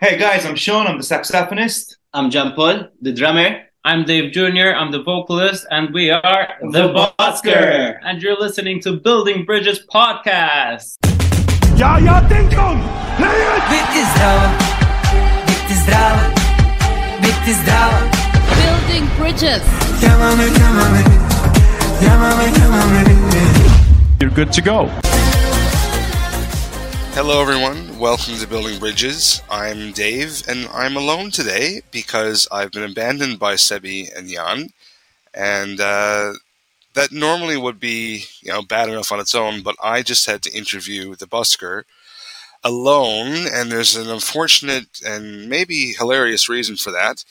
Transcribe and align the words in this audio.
Hey 0.00 0.16
guys, 0.16 0.46
I'm 0.46 0.56
Sean. 0.56 0.86
I'm 0.86 0.96
the 0.96 1.02
saxophonist. 1.02 1.96
I'm 2.14 2.30
John 2.30 2.54
Paul, 2.54 2.88
the 3.02 3.12
drummer. 3.12 3.64
I'm 3.84 4.06
Dave 4.06 4.32
Jr., 4.32 4.72
I'm 4.74 4.90
the 4.92 5.02
vocalist, 5.02 5.66
and 5.70 5.92
we 5.92 6.10
are 6.10 6.48
The 6.72 7.12
Busker. 7.18 7.98
And 8.02 8.22
you're 8.22 8.40
listening 8.40 8.80
to 8.80 8.96
Building 8.96 9.44
Bridges 9.44 9.84
Podcast. 9.92 10.96
Ja, 11.76 11.98
ja, 11.98 12.22
Dinkum! 12.22 12.80
Biti 13.68 14.02
zdrava, 14.14 14.48
biti 15.46 15.74
zdrava, 15.84 16.24
biti 17.20 17.52
zdrava. 17.60 18.00
Building 18.56 19.06
bridges. 19.18 19.62
Llámame, 20.00 20.48
llámame, 20.48 21.02
llámame, 22.00 22.46
llámame. 22.56 23.04
You're 24.18 24.34
good 24.34 24.50
to 24.52 24.62
go. 24.62 25.09
Hello, 27.12 27.42
everyone. 27.42 27.98
Welcome 27.98 28.36
to 28.36 28.46
Building 28.46 28.78
Bridges. 28.78 29.42
I'm 29.50 29.90
Dave, 29.92 30.42
and 30.48 30.68
I'm 30.72 30.96
alone 30.96 31.30
today 31.32 31.82
because 31.90 32.46
I've 32.52 32.70
been 32.70 32.88
abandoned 32.88 33.38
by 33.38 33.54
Sebi 33.54 34.08
and 34.16 34.28
Jan, 34.28 34.70
and 35.34 35.80
uh, 35.80 36.34
that 36.94 37.12
normally 37.12 37.56
would 37.56 37.80
be, 37.80 38.24
you 38.40 38.52
know, 38.52 38.62
bad 38.62 38.88
enough 38.88 39.10
on 39.12 39.20
its 39.20 39.34
own. 39.34 39.62
But 39.62 39.74
I 39.82 40.02
just 40.02 40.24
had 40.26 40.40
to 40.44 40.56
interview 40.56 41.14
the 41.16 41.26
busker 41.26 41.82
alone, 42.62 43.46
and 43.52 43.70
there's 43.70 43.96
an 43.96 44.08
unfortunate 44.08 45.00
and 45.04 45.48
maybe 45.48 45.92
hilarious 45.92 46.48
reason 46.48 46.76
for 46.76 46.92
that. 46.92 47.24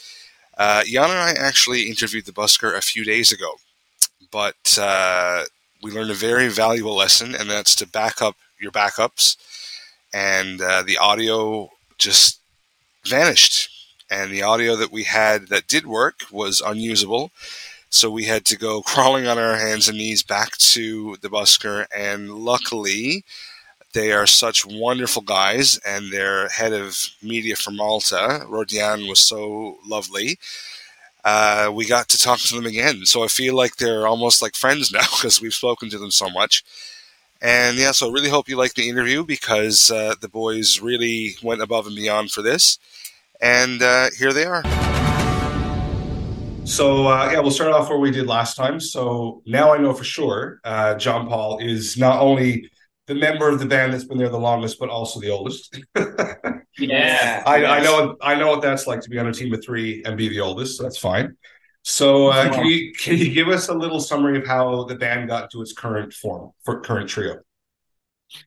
Uh, 0.57 0.83
Jan 0.83 1.09
and 1.09 1.19
I 1.19 1.31
actually 1.31 1.83
interviewed 1.83 2.25
the 2.25 2.31
busker 2.33 2.77
a 2.77 2.81
few 2.81 3.05
days 3.05 3.31
ago, 3.31 3.53
but 4.29 4.77
uh, 4.79 5.45
we 5.81 5.89
learned 5.89 6.11
a 6.11 6.15
very 6.15 6.49
valuable 6.49 6.95
lesson, 6.95 7.33
and 7.33 7.49
that's 7.49 7.75
to 7.75 7.87
back 7.87 8.21
up 8.21 8.35
your 8.59 8.71
backups 8.71 9.37
and 10.13 10.61
uh, 10.61 10.83
the 10.83 10.97
audio 10.97 11.69
just 11.97 12.39
vanished. 13.05 13.69
And 14.11 14.31
the 14.31 14.41
audio 14.41 14.75
that 14.75 14.91
we 14.91 15.03
had 15.03 15.49
that 15.49 15.67
did 15.67 15.85
work 15.85 16.21
was 16.31 16.61
unusable. 16.61 17.31
So 17.91 18.09
we 18.09 18.25
had 18.25 18.45
to 18.45 18.57
go 18.57 18.81
crawling 18.93 19.27
on 19.27 19.37
our 19.37 19.55
hands 19.55 19.87
and 19.87 19.97
knees 19.97 20.23
back 20.23 20.57
to 20.57 21.17
the 21.21 21.29
busker. 21.29 21.85
And 21.95 22.31
luckily, 22.31 23.23
they 23.93 24.11
are 24.11 24.27
such 24.27 24.65
wonderful 24.65 25.21
guys. 25.21 25.77
And 25.85 26.11
their 26.11 26.47
head 26.49 26.73
of 26.73 26.97
media 27.21 27.55
from 27.55 27.75
Malta, 27.77 28.45
Rodian, 28.47 29.07
was 29.07 29.19
so 29.19 29.77
lovely. 29.85 30.39
Uh, 31.23 31.69
we 31.73 31.85
got 31.85 32.07
to 32.09 32.17
talk 32.17 32.39
to 32.39 32.55
them 32.55 32.65
again. 32.65 33.05
So 33.05 33.23
I 33.23 33.27
feel 33.27 33.55
like 33.55 33.75
they're 33.75 34.07
almost 34.07 34.41
like 34.41 34.55
friends 34.55 34.91
now 34.93 35.01
because 35.01 35.41
we've 35.41 35.53
spoken 35.53 35.89
to 35.89 35.97
them 35.97 36.11
so 36.11 36.29
much. 36.29 36.63
And 37.41 37.77
yeah, 37.77 37.91
so 37.91 38.09
I 38.09 38.13
really 38.13 38.29
hope 38.29 38.49
you 38.49 38.57
like 38.57 38.73
the 38.73 38.89
interview 38.89 39.23
because 39.23 39.89
uh, 39.89 40.15
the 40.19 40.27
boys 40.27 40.81
really 40.81 41.35
went 41.41 41.61
above 41.61 41.87
and 41.87 41.95
beyond 41.95 42.31
for 42.31 42.41
this. 42.41 42.77
And 43.41 43.81
uh, 43.81 44.09
here 44.17 44.33
they 44.33 44.45
are. 44.45 44.63
So 46.65 47.07
uh, 47.07 47.29
yeah, 47.31 47.39
we'll 47.39 47.51
start 47.51 47.71
off 47.71 47.89
where 47.89 47.97
we 47.97 48.11
did 48.11 48.27
last 48.27 48.55
time. 48.55 48.79
So 48.79 49.41
now 49.45 49.73
I 49.73 49.77
know 49.77 49.93
for 49.93 50.03
sure 50.03 50.59
uh, 50.63 50.95
John 50.95 51.27
Paul 51.27 51.59
is 51.59 51.97
not 51.97 52.19
only 52.19 52.69
the 53.07 53.15
member 53.15 53.49
of 53.49 53.59
the 53.59 53.65
band 53.65 53.93
that's 53.93 54.03
been 54.03 54.17
there 54.17 54.29
the 54.29 54.37
longest, 54.37 54.77
but 54.79 54.89
also 54.89 55.19
the 55.19 55.29
oldest. 55.29 55.79
Yeah. 56.79 57.43
I, 57.45 57.65
I 57.65 57.83
know 57.83 58.15
I 58.21 58.35
know 58.35 58.47
what 58.47 58.61
that's 58.61 58.87
like 58.87 59.01
to 59.01 59.09
be 59.09 59.19
on 59.19 59.27
a 59.27 59.33
team 59.33 59.53
of 59.53 59.63
three 59.63 60.01
and 60.05 60.17
be 60.17 60.29
the 60.29 60.39
oldest. 60.39 60.77
So 60.77 60.83
that's 60.83 60.97
fine. 60.97 61.35
So 61.83 62.27
uh, 62.27 62.53
can 62.53 62.65
you 62.65 62.93
can 62.93 63.17
you 63.17 63.31
give 63.31 63.47
us 63.49 63.69
a 63.69 63.73
little 63.73 63.99
summary 63.99 64.37
of 64.37 64.45
how 64.45 64.83
the 64.83 64.95
band 64.95 65.29
got 65.29 65.49
to 65.51 65.61
its 65.61 65.73
current 65.73 66.13
form 66.13 66.51
for 66.63 66.81
current 66.81 67.09
trio? 67.09 67.39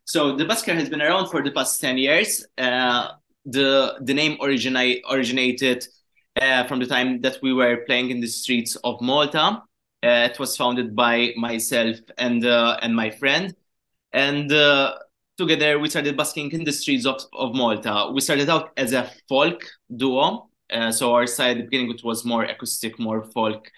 So 0.04 0.36
the 0.36 0.44
Busker 0.44 0.74
has 0.74 0.88
been 0.88 1.02
around 1.02 1.28
for 1.28 1.42
the 1.42 1.50
past 1.50 1.80
10 1.80 1.98
years. 1.98 2.46
Uh, 2.56 3.08
the 3.44 3.98
the 4.00 4.14
name 4.14 4.38
originate, 4.40 5.02
originated 5.10 5.86
uh, 6.40 6.64
from 6.64 6.78
the 6.78 6.86
time 6.86 7.20
that 7.22 7.38
we 7.42 7.52
were 7.52 7.78
playing 7.86 8.10
in 8.10 8.20
the 8.20 8.28
streets 8.28 8.76
of 8.84 9.00
Malta. 9.00 9.62
Uh, 10.04 10.28
it 10.30 10.38
was 10.38 10.56
founded 10.56 10.94
by 10.94 11.32
myself 11.36 11.96
and 12.18 12.44
uh, 12.44 12.78
and 12.82 12.94
my 12.94 13.10
friend, 13.10 13.54
and 14.12 14.52
uh, 14.52 14.94
together 15.36 15.78
we 15.78 15.88
started 15.88 16.16
busking 16.16 16.50
in 16.52 16.64
the 16.64 16.72
streets 16.72 17.06
of, 17.06 17.20
of 17.32 17.54
Malta. 17.54 18.10
We 18.12 18.20
started 18.20 18.48
out 18.48 18.70
as 18.76 18.92
a 18.92 19.10
folk 19.28 19.64
duo. 19.94 20.48
Uh, 20.72 20.90
so 20.92 21.14
our 21.14 21.26
side 21.26 21.52
at 21.52 21.56
the 21.58 21.62
beginning 21.64 21.90
it 21.90 22.04
was 22.04 22.24
more 22.24 22.44
acoustic, 22.44 22.98
more 22.98 23.22
folk, 23.22 23.70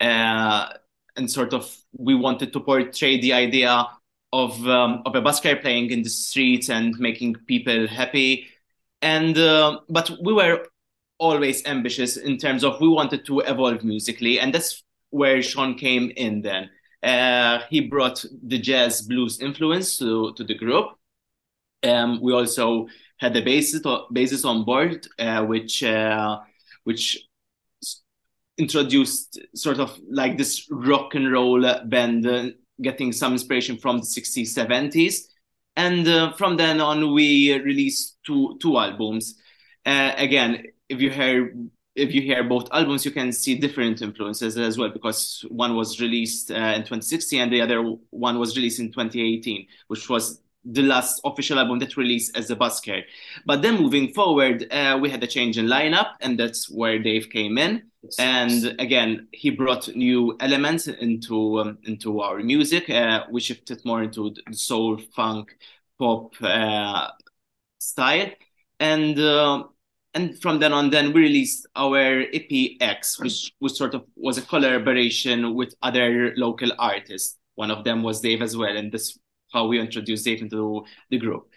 uh, 0.00 0.68
and 1.16 1.30
sort 1.30 1.52
of 1.52 1.74
we 1.96 2.14
wanted 2.14 2.52
to 2.52 2.60
portray 2.60 3.20
the 3.20 3.32
idea 3.32 3.86
of 4.32 4.66
um, 4.66 5.02
of 5.04 5.14
a 5.14 5.22
busker 5.22 5.60
playing 5.60 5.90
in 5.90 6.02
the 6.02 6.10
streets 6.10 6.70
and 6.70 6.98
making 6.98 7.34
people 7.46 7.86
happy. 7.86 8.46
And 9.02 9.36
uh, 9.36 9.80
but 9.88 10.10
we 10.22 10.32
were 10.32 10.66
always 11.18 11.64
ambitious 11.66 12.16
in 12.16 12.38
terms 12.38 12.64
of 12.64 12.80
we 12.80 12.88
wanted 12.88 13.24
to 13.26 13.40
evolve 13.40 13.84
musically, 13.84 14.40
and 14.40 14.54
that's 14.54 14.82
where 15.10 15.42
Sean 15.42 15.74
came 15.74 16.12
in. 16.16 16.42
Then 16.42 16.70
uh, 17.02 17.60
he 17.68 17.80
brought 17.80 18.24
the 18.42 18.58
jazz 18.58 19.02
blues 19.02 19.40
influence 19.40 19.98
to 19.98 20.32
to 20.34 20.44
the 20.44 20.54
group. 20.54 20.86
Um, 21.82 22.20
we 22.22 22.32
also 22.32 22.86
had 23.22 23.32
the 23.34 23.40
basis 23.40 23.80
basis 24.12 24.44
on 24.44 24.64
board, 24.64 25.06
uh, 25.18 25.44
which 25.44 25.82
uh, 25.84 26.40
which 26.82 27.26
introduced 28.58 29.38
sort 29.54 29.78
of 29.78 29.98
like 30.10 30.36
this 30.36 30.68
rock 30.70 31.14
and 31.14 31.32
roll 31.32 31.62
band, 31.86 32.26
uh, 32.26 32.48
getting 32.82 33.12
some 33.12 33.32
inspiration 33.32 33.78
from 33.78 33.98
the 33.98 34.04
60s, 34.04 34.52
70s, 34.52 35.28
and 35.76 36.06
uh, 36.06 36.32
from 36.32 36.56
then 36.56 36.80
on 36.80 37.14
we 37.14 37.56
released 37.60 38.18
two 38.26 38.58
two 38.60 38.76
albums. 38.76 39.38
Uh, 39.86 40.12
again, 40.16 40.64
if 40.88 41.00
you 41.00 41.10
hear 41.10 41.54
if 41.94 42.12
you 42.12 42.22
hear 42.22 42.42
both 42.42 42.68
albums, 42.72 43.04
you 43.04 43.12
can 43.12 43.30
see 43.32 43.54
different 43.54 44.02
influences 44.02 44.58
as 44.58 44.78
well 44.78 44.88
because 44.88 45.44
one 45.48 45.76
was 45.76 46.00
released 46.00 46.50
uh, 46.50 46.74
in 46.76 46.82
2016 46.82 47.40
and 47.40 47.52
the 47.52 47.60
other 47.60 47.82
one 48.10 48.38
was 48.38 48.56
released 48.56 48.80
in 48.80 48.90
2018, 48.90 49.66
which 49.88 50.08
was 50.08 50.40
the 50.64 50.82
last 50.82 51.20
official 51.24 51.58
album 51.58 51.78
that 51.80 51.96
released 51.96 52.36
as 52.36 52.50
a 52.50 52.56
busker. 52.56 53.02
But 53.46 53.62
then 53.62 53.80
moving 53.80 54.12
forward, 54.12 54.66
uh, 54.70 54.98
we 55.00 55.10
had 55.10 55.22
a 55.22 55.26
change 55.26 55.58
in 55.58 55.66
lineup, 55.66 56.12
and 56.20 56.38
that's 56.38 56.70
where 56.70 56.98
Dave 56.98 57.30
came 57.30 57.58
in. 57.58 57.82
And 58.18 58.74
again, 58.80 59.28
he 59.32 59.50
brought 59.50 59.94
new 59.94 60.36
elements 60.40 60.88
into 60.88 61.60
um, 61.60 61.78
into 61.84 62.20
our 62.20 62.38
music. 62.38 62.90
Uh, 62.90 63.24
we 63.30 63.40
shifted 63.40 63.84
more 63.84 64.02
into 64.02 64.34
the 64.46 64.54
soul, 64.54 64.98
funk, 65.14 65.56
pop 65.98 66.34
uh, 66.42 67.08
style, 67.78 68.30
and 68.80 69.18
uh, 69.18 69.64
and 70.14 70.40
from 70.42 70.58
then 70.58 70.72
on, 70.72 70.90
then 70.90 71.12
we 71.12 71.22
released 71.22 71.66
our 71.76 72.24
EP 72.32 72.72
X, 72.80 73.18
which 73.18 73.52
was 73.60 73.78
sort 73.78 73.94
of 73.94 74.04
was 74.16 74.36
a 74.36 74.42
collaboration 74.42 75.54
with 75.54 75.74
other 75.82 76.34
local 76.36 76.70
artists. 76.78 77.38
One 77.54 77.70
of 77.70 77.84
them 77.84 78.02
was 78.02 78.20
Dave 78.20 78.42
as 78.42 78.56
well, 78.56 78.76
and 78.76 78.90
this 78.90 79.18
how 79.52 79.66
we 79.66 79.80
introduced 79.80 80.24
Dave 80.24 80.42
into 80.42 80.84
the 81.10 81.18
group. 81.18 81.48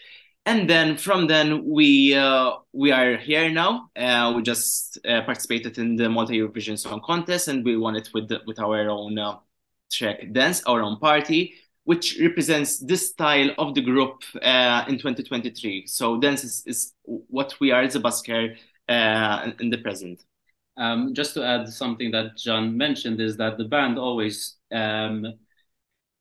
And 0.48 0.70
then 0.70 0.96
from 0.98 1.26
then 1.26 1.66
we 1.66 2.14
uh, 2.14 2.52
we 2.72 2.92
are 2.92 3.18
here 3.18 3.50
now. 3.50 3.90
Uh, 3.96 4.34
we 4.36 4.44
just 4.44 5.00
uh, 5.08 5.24
participated 5.24 5.80
in 5.80 5.96
the 5.96 6.08
Malta 6.08 6.34
Eurovision 6.34 6.78
Song 6.78 7.02
Contest, 7.04 7.48
and 7.48 7.66
we 7.66 7.78
won 7.78 7.96
it 7.96 8.10
with 8.14 8.28
the, 8.28 8.42
with 8.46 8.60
our 8.60 8.88
own 8.88 9.18
uh, 9.18 9.38
track 9.92 10.32
dance, 10.34 10.64
our 10.66 10.84
own 10.84 11.00
party, 11.00 11.56
which 11.86 12.20
represents 12.22 12.78
this 12.78 13.10
style 13.10 13.50
of 13.58 13.74
the 13.74 13.82
group 13.82 14.22
uh, 14.44 14.86
in 14.88 14.98
2023. 14.98 15.88
So 15.88 16.20
dance 16.20 16.44
is, 16.44 16.64
is 16.68 16.94
what 17.04 17.56
we 17.60 17.72
are 17.72 17.82
as 17.82 17.96
a 17.96 18.00
busker 18.00 18.56
uh, 18.88 19.42
in, 19.46 19.56
in 19.60 19.70
the 19.72 19.80
present. 19.80 20.24
Um, 20.78 21.14
just 21.14 21.34
to 21.36 21.44
add 21.44 21.70
something 21.70 22.12
that 22.12 22.38
John 22.38 22.78
mentioned 22.78 23.22
is 23.22 23.38
that 23.38 23.58
the 23.58 23.64
band 23.64 23.98
always 23.98 24.58
um, 24.72 25.26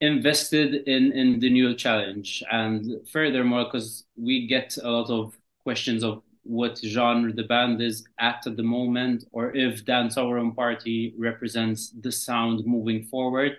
invested 0.00 0.88
in 0.88 1.12
in 1.12 1.40
the 1.40 1.50
new 1.50 1.74
challenge, 1.74 2.42
and 2.50 3.06
furthermore, 3.10 3.64
because 3.64 4.04
we 4.16 4.46
get 4.46 4.76
a 4.82 4.90
lot 4.90 5.10
of 5.10 5.36
questions 5.62 6.02
of 6.04 6.22
what 6.42 6.78
genre 6.78 7.32
the 7.32 7.44
band 7.44 7.80
is 7.80 8.04
at 8.18 8.46
at 8.46 8.56
the 8.56 8.62
moment, 8.62 9.24
or 9.32 9.54
if 9.56 9.84
Dance 9.84 10.18
Our 10.18 10.38
Own 10.38 10.52
Party 10.52 11.14
represents 11.18 11.90
the 12.00 12.12
sound 12.12 12.66
moving 12.66 13.04
forward. 13.04 13.56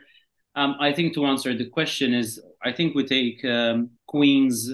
Um, 0.55 0.75
I 0.79 0.93
think 0.93 1.13
to 1.15 1.25
answer 1.25 1.53
the 1.53 1.65
question 1.65 2.13
is, 2.13 2.39
I 2.63 2.71
think 2.71 2.95
we 2.95 3.05
take 3.05 3.43
um, 3.43 3.89
Queen's, 4.07 4.71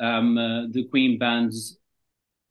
um, 0.00 0.38
uh, 0.38 0.66
the 0.70 0.84
Queen 0.90 1.18
band's 1.18 1.78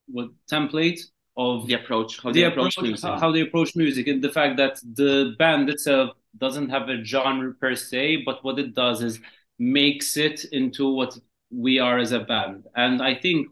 what 0.08 0.30
template 0.50 1.00
of 1.36 1.68
The 1.68 1.74
approach, 1.74 2.22
how 2.22 2.32
the 2.32 2.42
they 2.42 2.46
approach, 2.46 2.78
approach 2.78 2.90
music. 2.90 3.10
how 3.10 3.20
how 3.20 3.32
they 3.32 3.42
approach 3.42 3.76
music, 3.76 4.08
and 4.08 4.24
the 4.24 4.30
fact 4.30 4.58
that 4.58 4.80
the 4.94 5.34
band 5.40 5.70
itself 5.70 6.12
doesn't 6.38 6.70
have 6.70 6.90
a 6.90 7.04
genre 7.04 7.54
per 7.54 7.76
se, 7.76 8.24
but 8.26 8.44
what 8.44 8.60
it 8.60 8.74
does 8.76 9.02
is 9.02 9.20
makes 9.60 10.18
it 10.18 10.46
into 10.52 10.92
what 10.92 11.18
we 11.52 11.80
are 11.80 12.00
as 12.00 12.12
a 12.12 12.20
band. 12.20 12.66
And 12.76 13.02
I 13.02 13.16
think 13.16 13.48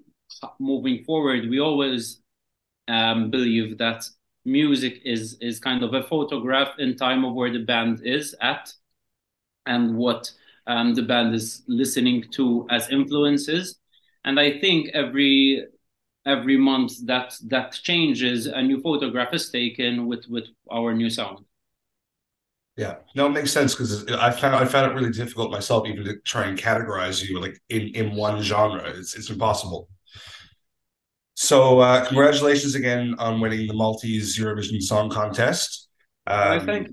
moving 0.59 1.03
forward, 1.03 1.49
we 1.49 1.59
always 1.59 2.21
um, 2.87 3.29
believe 3.29 3.77
that 3.77 4.05
music 4.45 5.01
is 5.05 5.37
is 5.39 5.59
kind 5.59 5.83
of 5.83 5.93
a 5.93 6.03
photograph 6.03 6.69
in 6.79 6.95
time 6.95 7.23
of 7.23 7.33
where 7.33 7.51
the 7.51 7.63
band 7.63 8.01
is 8.03 8.35
at 8.41 8.73
and 9.65 9.95
what 9.95 10.31
um, 10.67 10.93
the 10.93 11.03
band 11.03 11.33
is 11.35 11.63
listening 11.67 12.25
to 12.31 12.65
as 12.69 12.89
influences. 12.89 13.79
And 14.25 14.39
I 14.39 14.59
think 14.59 14.89
every 14.93 15.65
every 16.25 16.57
month 16.57 17.05
that 17.05 17.35
that 17.47 17.73
changes, 17.73 18.45
a 18.47 18.61
new 18.61 18.81
photograph 18.81 19.33
is 19.33 19.49
taken 19.49 20.07
with 20.07 20.25
with 20.27 20.45
our 20.71 20.93
new 20.93 21.09
sound. 21.09 21.45
Yeah, 22.77 22.95
no, 23.15 23.25
it 23.27 23.31
makes 23.31 23.51
sense 23.51 23.73
because 23.75 24.07
I 24.07 24.31
found 24.31 24.55
I 24.55 24.65
found 24.65 24.91
it 24.91 24.95
really 24.95 25.11
difficult 25.11 25.51
myself 25.51 25.85
even 25.87 26.05
to 26.05 26.15
try 26.21 26.45
and 26.45 26.57
categorize 26.57 27.21
you 27.27 27.39
like 27.39 27.61
in 27.69 27.89
in 27.95 28.15
one 28.15 28.41
genre. 28.41 28.83
It's 28.97 29.13
it's 29.15 29.29
impossible. 29.29 29.89
So, 31.35 31.79
uh, 31.79 32.05
congratulations 32.05 32.75
again 32.75 33.15
on 33.17 33.39
winning 33.39 33.67
the 33.67 33.73
Maltese 33.73 34.37
Eurovision 34.37 34.81
Song 34.81 35.09
Contest. 35.09 35.87
I 36.43 36.59
Um, 36.59 36.59
think 36.59 36.89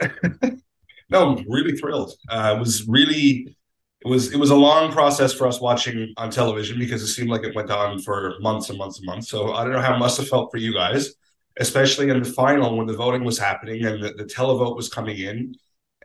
no, 1.10 1.36
I'm 1.36 1.44
really 1.48 1.76
thrilled. 1.76 2.12
Uh, 2.28 2.54
it 2.56 2.60
was 2.60 2.86
really 2.88 3.56
it 4.04 4.08
was 4.08 4.32
it 4.32 4.38
was 4.38 4.50
a 4.50 4.56
long 4.56 4.92
process 4.92 5.32
for 5.32 5.46
us 5.46 5.60
watching 5.60 6.12
on 6.16 6.30
television 6.30 6.78
because 6.78 7.02
it 7.02 7.08
seemed 7.08 7.30
like 7.30 7.42
it 7.44 7.54
went 7.54 7.70
on 7.70 8.00
for 8.00 8.34
months 8.40 8.70
and 8.70 8.78
months 8.78 8.98
and 8.98 9.06
months. 9.06 9.28
So 9.28 9.52
I 9.52 9.64
don't 9.64 9.72
know 9.72 9.80
how 9.80 9.94
it 9.94 9.98
must 9.98 10.18
have 10.18 10.28
felt 10.28 10.50
for 10.50 10.58
you 10.58 10.72
guys, 10.72 11.14
especially 11.58 12.08
in 12.10 12.22
the 12.22 12.28
final 12.28 12.76
when 12.76 12.86
the 12.86 12.94
voting 12.94 13.24
was 13.24 13.38
happening 13.38 13.84
and 13.84 14.02
the, 14.02 14.12
the 14.12 14.24
televote 14.24 14.76
was 14.76 14.88
coming 14.88 15.18
in, 15.18 15.54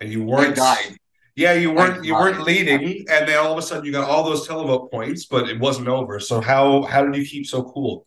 and 0.01 0.11
you 0.11 0.23
weren't 0.23 0.55
died. 0.55 0.97
yeah 1.35 1.53
you 1.53 1.71
weren't 1.71 1.99
I 1.99 2.03
you 2.03 2.13
weren't 2.13 2.41
leading, 2.41 3.05
and 3.09 3.27
then 3.27 3.37
all 3.37 3.51
of 3.51 3.57
a 3.57 3.61
sudden 3.61 3.85
you 3.85 3.91
got 3.91 4.09
all 4.09 4.23
those 4.23 4.47
televote 4.47 4.91
points, 4.91 5.25
but 5.25 5.49
it 5.49 5.59
wasn't 5.59 5.87
over. 5.87 6.19
So 6.19 6.41
how 6.41 6.83
how 6.83 7.05
did 7.05 7.15
you 7.15 7.25
keep 7.25 7.45
so 7.45 7.63
cool? 7.63 8.05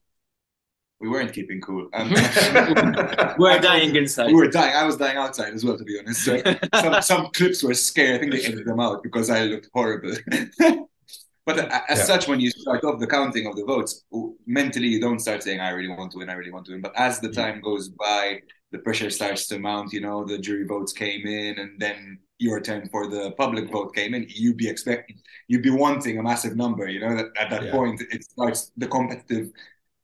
We 1.01 1.09
weren't 1.09 1.33
keeping 1.33 1.61
cool. 1.61 1.89
Um, 1.93 2.11
We're 3.39 3.61
dying 3.61 3.95
inside. 3.95 4.27
we 4.27 4.35
were 4.35 4.49
dying. 4.49 4.75
I 4.75 4.85
was 4.85 4.97
dying 4.97 5.17
outside 5.17 5.55
as 5.55 5.65
well, 5.65 5.79
to 5.79 5.85
be 5.85 5.97
honest. 5.97 6.25
So 6.25 6.43
some, 6.81 7.03
some 7.03 7.29
clips 7.33 7.63
were 7.63 7.75
scary. 7.75 8.17
I 8.17 8.19
think 8.19 8.33
they 8.33 8.45
edited 8.45 8.67
them 8.67 8.81
out 8.81 9.05
because 9.05 9.31
I 9.31 9.45
looked 9.45 9.69
horrible. 9.73 10.17
but 11.49 11.59
as 11.91 11.99
Yeah. 11.99 12.07
such, 12.07 12.29
when 12.29 12.41
you 12.41 12.51
start 12.51 12.85
off 12.85 13.01
the 13.01 13.07
counting 13.09 13.47
of 13.47 13.57
the 13.57 13.65
votes, 13.65 14.05
mentally 14.47 14.89
you 14.89 15.01
don't 15.01 15.21
start 15.21 15.43
saying, 15.43 15.61
"I 15.61 15.71
really 15.71 15.89
want 15.89 16.13
to 16.13 16.19
win. 16.19 16.31
I 16.31 16.35
really 16.35 16.53
want 16.53 16.67
to 16.67 16.73
win." 16.73 16.83
But 16.83 16.97
as 16.97 17.21
the 17.21 17.31
time 17.33 17.61
goes 17.63 17.89
by, 17.91 18.41
the 18.73 18.79
pressure 18.81 19.11
starts 19.11 19.47
to 19.49 19.59
mount. 19.59 19.93
You 19.93 20.03
know, 20.03 20.25
the 20.25 20.39
jury 20.39 20.65
votes 20.67 20.93
came 20.93 21.27
in, 21.27 21.59
and 21.59 21.81
then 21.81 22.19
your 22.39 22.61
turn 22.61 22.89
for 22.91 23.09
the 23.09 23.33
public 23.33 23.71
vote 23.71 23.95
came 23.95 24.15
in. 24.15 24.27
You'd 24.29 24.59
be 24.59 24.69
expecting, 24.69 25.17
you'd 25.49 25.63
be 25.63 25.71
wanting 25.71 26.19
a 26.19 26.23
massive 26.23 26.57
number. 26.57 26.89
You 26.89 27.01
know, 27.01 27.17
that 27.17 27.29
at 27.39 27.51
that 27.51 27.63
Yeah. 27.65 27.71
point 27.71 28.01
it 28.13 28.25
starts 28.25 28.71
the 28.77 28.87
competitive 28.89 29.51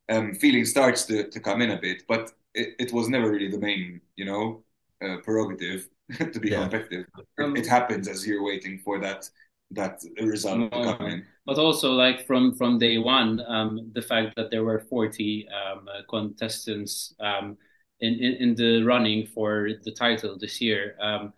um, 0.09 0.35
feeling 0.35 0.65
starts 0.65 1.05
to, 1.07 1.29
to 1.31 1.41
come 1.41 1.63
in 1.63 1.71
a 1.71 1.81
bit, 1.81 2.03
but 2.09 2.33
it, 2.55 2.75
it 2.79 2.93
was 2.93 3.09
never 3.09 3.31
really 3.31 3.51
the 3.51 3.59
main, 3.59 4.01
you 4.17 4.25
know, 4.25 4.65
uh, 5.05 5.19
prerogative 5.23 5.89
to 6.33 6.41
be 6.41 6.51
Yeah. 6.51 6.61
competitive. 6.61 7.07
Um, 7.41 7.57
it, 7.57 7.65
it 7.65 7.67
happens 7.67 8.09
as 8.09 8.27
you're 8.27 8.45
waiting 8.45 8.81
for 8.85 8.99
that 9.01 9.29
that 9.75 10.01
result 10.21 10.59
No, 10.59 10.95
come 10.97 11.07
in. 11.07 11.27
but 11.47 11.59
also 11.59 11.93
like 11.93 12.27
from 12.27 12.55
from 12.55 12.79
day 12.79 12.99
one, 12.99 13.41
um, 13.47 13.91
the 13.95 14.03
fact 14.03 14.37
that 14.37 14.51
there 14.51 14.65
were 14.65 14.81
forty 14.81 15.49
um, 15.49 15.89
uh, 15.89 16.03
contestants 16.09 17.15
um, 17.21 17.57
in, 18.01 18.15
in 18.15 18.35
in 18.35 18.55
the 18.55 18.83
running 18.83 19.27
for 19.27 19.71
the 19.85 19.93
title 19.93 20.39
this 20.39 20.61
year. 20.61 20.97
Um, 21.01 21.33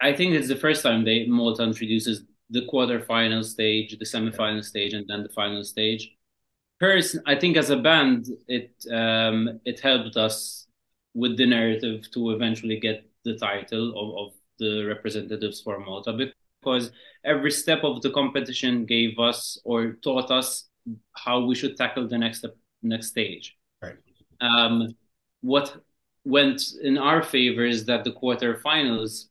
I 0.00 0.12
think 0.12 0.34
it's 0.34 0.48
the 0.48 0.56
first 0.56 0.82
time 0.82 1.04
they 1.04 1.26
Malta 1.26 1.62
introduces 1.62 2.24
the 2.50 2.66
quarterfinal 2.66 3.44
stage, 3.44 3.96
the 3.98 4.04
semifinal 4.04 4.64
stage, 4.64 4.92
and 4.94 5.06
then 5.08 5.22
the 5.22 5.28
final 5.30 5.64
stage. 5.64 6.10
Person, 6.80 7.22
I 7.26 7.36
think 7.36 7.56
as 7.56 7.70
a 7.70 7.76
band, 7.76 8.26
it 8.48 8.74
um, 8.92 9.60
it 9.64 9.78
helped 9.80 10.16
us 10.16 10.66
with 11.14 11.36
the 11.36 11.46
narrative 11.46 12.10
to 12.12 12.30
eventually 12.30 12.80
get 12.80 13.08
the 13.24 13.36
title 13.36 13.90
of, 13.96 14.26
of 14.28 14.34
the 14.58 14.84
representatives 14.84 15.60
for 15.60 15.78
Malta 15.78 16.12
because 16.62 16.90
every 17.24 17.50
step 17.50 17.84
of 17.84 18.02
the 18.02 18.10
competition 18.10 18.84
gave 18.84 19.18
us 19.18 19.58
or 19.64 19.92
taught 20.04 20.30
us 20.30 20.68
how 21.14 21.44
we 21.44 21.54
should 21.54 21.76
tackle 21.76 22.08
the 22.08 22.18
next 22.18 22.44
next 22.82 23.08
stage. 23.08 23.56
Right. 23.82 23.96
Um, 24.40 24.88
what 25.40 25.76
went 26.24 26.62
in 26.82 26.98
our 26.98 27.22
favor 27.22 27.64
is 27.64 27.84
that 27.86 28.04
the 28.04 28.12
quarterfinals 28.12 29.26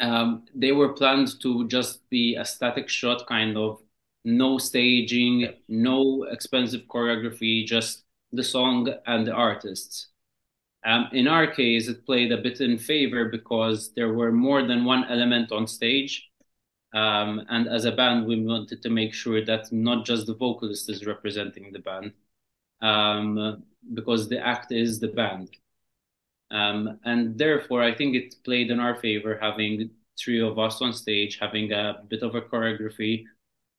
um, 0.00 0.44
they 0.54 0.72
were 0.72 0.92
planned 0.92 1.40
to 1.42 1.66
just 1.66 2.08
be 2.08 2.36
a 2.36 2.44
static 2.44 2.88
shot, 2.88 3.26
kind 3.26 3.56
of 3.56 3.80
no 4.24 4.58
staging, 4.58 5.48
no 5.68 6.24
expensive 6.30 6.82
choreography, 6.82 7.66
just 7.66 8.04
the 8.32 8.44
song 8.44 8.92
and 9.06 9.26
the 9.26 9.32
artists. 9.32 10.08
Um, 10.84 11.08
in 11.12 11.26
our 11.26 11.46
case, 11.46 11.88
it 11.88 12.06
played 12.06 12.30
a 12.30 12.40
bit 12.40 12.60
in 12.60 12.78
favor 12.78 13.26
because 13.26 13.92
there 13.94 14.12
were 14.12 14.30
more 14.30 14.62
than 14.62 14.84
one 14.84 15.04
element 15.08 15.50
on 15.50 15.66
stage. 15.66 16.27
Um, 16.94 17.44
and 17.50 17.68
as 17.68 17.84
a 17.84 17.92
band, 17.92 18.26
we 18.26 18.42
wanted 18.42 18.82
to 18.82 18.90
make 18.90 19.12
sure 19.12 19.44
that 19.44 19.70
not 19.72 20.06
just 20.06 20.26
the 20.26 20.34
vocalist 20.34 20.88
is 20.88 21.06
representing 21.06 21.72
the 21.72 21.80
band, 21.80 22.12
um, 22.80 23.62
because 23.94 24.28
the 24.28 24.44
act 24.44 24.72
is 24.72 24.98
the 24.98 25.08
band. 25.08 25.50
Um, 26.50 26.98
and 27.04 27.36
therefore, 27.36 27.82
I 27.82 27.94
think 27.94 28.16
it 28.16 28.36
played 28.42 28.70
in 28.70 28.80
our 28.80 28.96
favor 28.96 29.38
having 29.40 29.90
three 30.18 30.40
of 30.40 30.58
us 30.58 30.80
on 30.80 30.92
stage, 30.92 31.38
having 31.38 31.72
a 31.72 32.02
bit 32.08 32.22
of 32.22 32.34
a 32.34 32.40
choreography, 32.40 33.24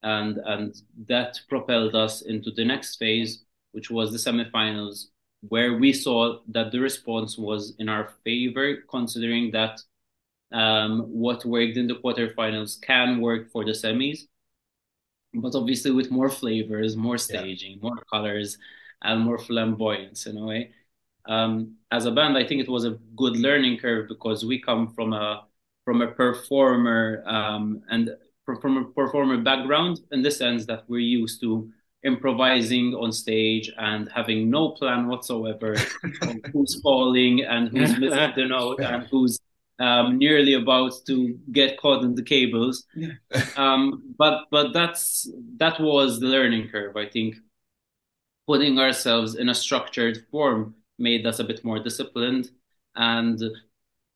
and 0.03 0.37
and 0.45 0.81
that 1.07 1.39
propelled 1.49 1.95
us 1.95 2.21
into 2.21 2.51
the 2.51 2.63
next 2.63 2.97
phase, 2.97 3.43
which 3.71 3.89
was 3.89 4.11
the 4.11 4.31
semifinals, 4.31 5.07
where 5.47 5.73
we 5.77 5.93
saw 5.93 6.39
that 6.47 6.71
the 6.71 6.79
response 6.79 7.37
was 7.37 7.73
in 7.79 7.89
our 7.89 8.09
favor, 8.23 8.83
considering 8.89 9.51
that 9.51 9.81
um, 10.51 11.01
what 11.09 11.45
worked 11.45 11.77
in 11.77 11.87
the 11.87 11.95
quarterfinals 11.95 12.81
can 12.81 13.21
work 13.21 13.51
for 13.51 13.63
the 13.63 13.71
semis, 13.71 14.21
but 15.33 15.55
obviously 15.55 15.91
with 15.91 16.11
more 16.11 16.29
flavors, 16.29 16.95
more 16.95 17.17
staging, 17.17 17.79
more 17.81 17.97
colors, 18.11 18.57
and 19.01 19.21
more 19.21 19.37
flamboyance 19.37 20.25
in 20.25 20.37
a 20.37 20.45
way. 20.45 20.71
Um, 21.25 21.75
as 21.91 22.05
a 22.05 22.11
band, 22.11 22.37
I 22.37 22.45
think 22.45 22.61
it 22.61 22.69
was 22.69 22.85
a 22.85 22.97
good 23.15 23.37
learning 23.37 23.77
curve 23.77 24.07
because 24.07 24.45
we 24.45 24.59
come 24.59 24.93
from 24.93 25.13
a 25.13 25.45
from 25.85 26.01
a 26.01 26.07
performer 26.07 27.23
um, 27.25 27.81
and 27.89 28.11
from, 28.45 28.61
from 28.61 28.77
a 28.77 28.85
performer 28.85 29.37
background 29.37 29.99
in 30.11 30.21
the 30.21 30.31
sense 30.31 30.65
that 30.65 30.83
we're 30.87 30.99
used 30.99 31.41
to 31.41 31.71
improvising 32.03 32.93
on 32.93 33.11
stage 33.11 33.71
and 33.77 34.09
having 34.13 34.49
no 34.49 34.69
plan 34.69 35.07
whatsoever 35.07 35.73
of 36.21 36.35
who's 36.53 36.79
falling 36.81 37.41
and 37.41 37.69
who's 37.69 37.97
missing 37.99 38.31
the 38.35 38.45
note 38.45 38.79
and 38.79 39.07
who's 39.11 39.39
um, 39.79 40.17
nearly 40.17 40.53
about 40.53 40.93
to 41.07 41.39
get 41.51 41.79
caught 41.79 42.03
in 42.03 42.15
the 42.15 42.23
cables. 42.23 42.85
Um, 43.55 44.15
but 44.17 44.45
but 44.51 44.73
that's 44.73 45.29
that 45.57 45.79
was 45.79 46.19
the 46.19 46.27
learning 46.27 46.69
curve. 46.69 46.95
I 46.95 47.07
think 47.07 47.35
putting 48.47 48.79
ourselves 48.79 49.35
in 49.35 49.49
a 49.49 49.55
structured 49.55 50.25
form 50.31 50.75
made 50.97 51.25
us 51.25 51.39
a 51.39 51.43
bit 51.43 51.63
more 51.63 51.79
disciplined 51.79 52.49
and 52.95 53.41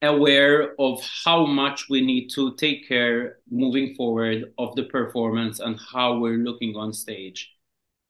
aware 0.01 0.74
of 0.79 1.01
how 1.24 1.46
much 1.46 1.89
we 1.89 2.01
need 2.01 2.29
to 2.29 2.55
take 2.55 2.88
care 2.88 3.38
moving 3.50 3.96
forward 3.96 4.53
of 4.58 4.75
the 4.75 4.84
performance 4.84 5.60
and 5.60 5.79
how 5.93 6.17
we're 6.17 6.43
looking 6.43 6.75
on 6.75 6.91
stage. 6.93 7.53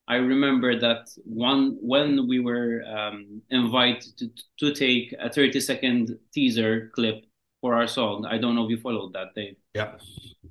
I 0.08 0.16
remember 0.16 0.80
that 0.80 1.10
one 1.24 1.78
when 1.82 2.28
we 2.28 2.40
were 2.40 2.84
um, 2.84 3.42
invited 3.50 4.18
to, 4.18 4.30
to 4.60 4.74
take 4.74 5.14
a 5.20 5.30
30 5.32 5.60
second 5.62 6.20
teaser 6.34 6.92
clip 6.94 7.26
for 7.64 7.74
our 7.76 7.88
song. 7.88 8.26
I 8.26 8.38
don't 8.38 8.56
know 8.56 8.66
if 8.66 8.72
you 8.72 8.78
followed 8.78 9.14
that, 9.14 9.34
Dave. 9.34 9.56
Yeah. 9.74 9.94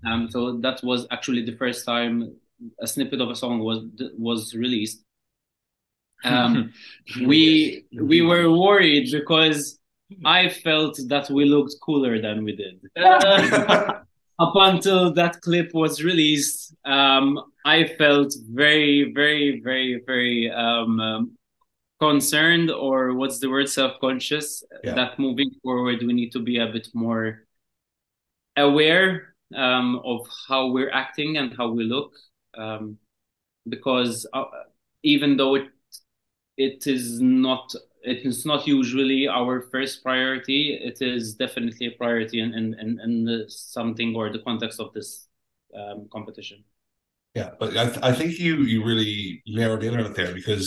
Um, 0.06 0.30
so 0.30 0.56
that 0.64 0.82
was 0.82 1.06
actually 1.10 1.44
the 1.44 1.54
first 1.58 1.84
time 1.84 2.34
a 2.80 2.86
snippet 2.86 3.20
of 3.20 3.28
a 3.28 3.36
song 3.36 3.58
was 3.58 3.80
was 4.16 4.54
released. 4.54 5.04
Um, 6.24 6.72
we 7.26 7.84
we 7.92 8.22
were 8.22 8.50
worried 8.50 9.10
because 9.12 9.78
I 10.24 10.48
felt 10.48 10.98
that 11.08 11.28
we 11.28 11.44
looked 11.44 11.74
cooler 11.82 12.18
than 12.18 12.44
we 12.44 12.56
did. 12.56 12.80
Up 12.96 14.54
until 14.70 15.12
that 15.12 15.42
clip 15.42 15.68
was 15.74 16.02
released, 16.02 16.74
um, 16.86 17.38
I 17.66 17.78
felt 17.98 18.34
very, 18.50 19.12
very, 19.12 19.60
very, 19.60 20.02
very 20.06 20.50
um, 20.50 21.36
concerned, 22.08 22.68
or 22.86 22.98
what's 23.18 23.38
the 23.42 23.48
word, 23.54 23.68
self-conscious, 23.80 24.48
Yeah. 24.84 24.94
that 24.98 25.12
moving 25.26 25.50
forward 25.62 25.98
we 26.08 26.12
need 26.20 26.32
to 26.36 26.42
be 26.50 26.56
a 26.66 26.68
bit 26.76 26.88
more 27.04 27.26
aware 28.56 29.08
um, 29.64 29.88
of 30.12 30.20
how 30.48 30.62
we're 30.74 30.94
acting 31.04 31.30
and 31.40 31.48
how 31.58 31.68
we 31.78 31.84
look, 31.94 32.12
um, 32.62 32.84
because 33.74 34.16
uh, 34.32 34.50
even 35.14 35.30
though 35.38 35.54
it 35.60 35.68
it 36.66 36.86
is 36.86 37.04
not 37.20 37.64
it 38.12 38.20
is 38.30 38.38
not 38.50 38.66
usually 38.66 39.22
our 39.38 39.54
first 39.72 39.94
priority. 40.02 40.60
It 40.90 40.98
is 41.14 41.24
definitely 41.44 41.86
a 41.86 41.94
priority 42.02 42.38
in 42.44 42.50
in, 42.58 42.66
in, 42.82 42.90
in 43.06 43.12
the 43.28 43.38
something 43.48 44.10
or 44.18 44.24
the 44.34 44.42
context 44.48 44.80
of 44.84 44.88
this 44.96 45.10
um, 45.78 46.08
competition. 46.16 46.58
Yeah, 47.38 47.50
but 47.60 47.68
I, 47.82 47.84
th- 47.92 48.04
I 48.10 48.12
think 48.18 48.30
you 48.44 48.54
you 48.72 48.78
really 48.90 49.42
narrowed 49.46 49.84
in 49.86 49.94
on 49.98 50.06
it 50.10 50.14
there 50.18 50.34
because 50.40 50.66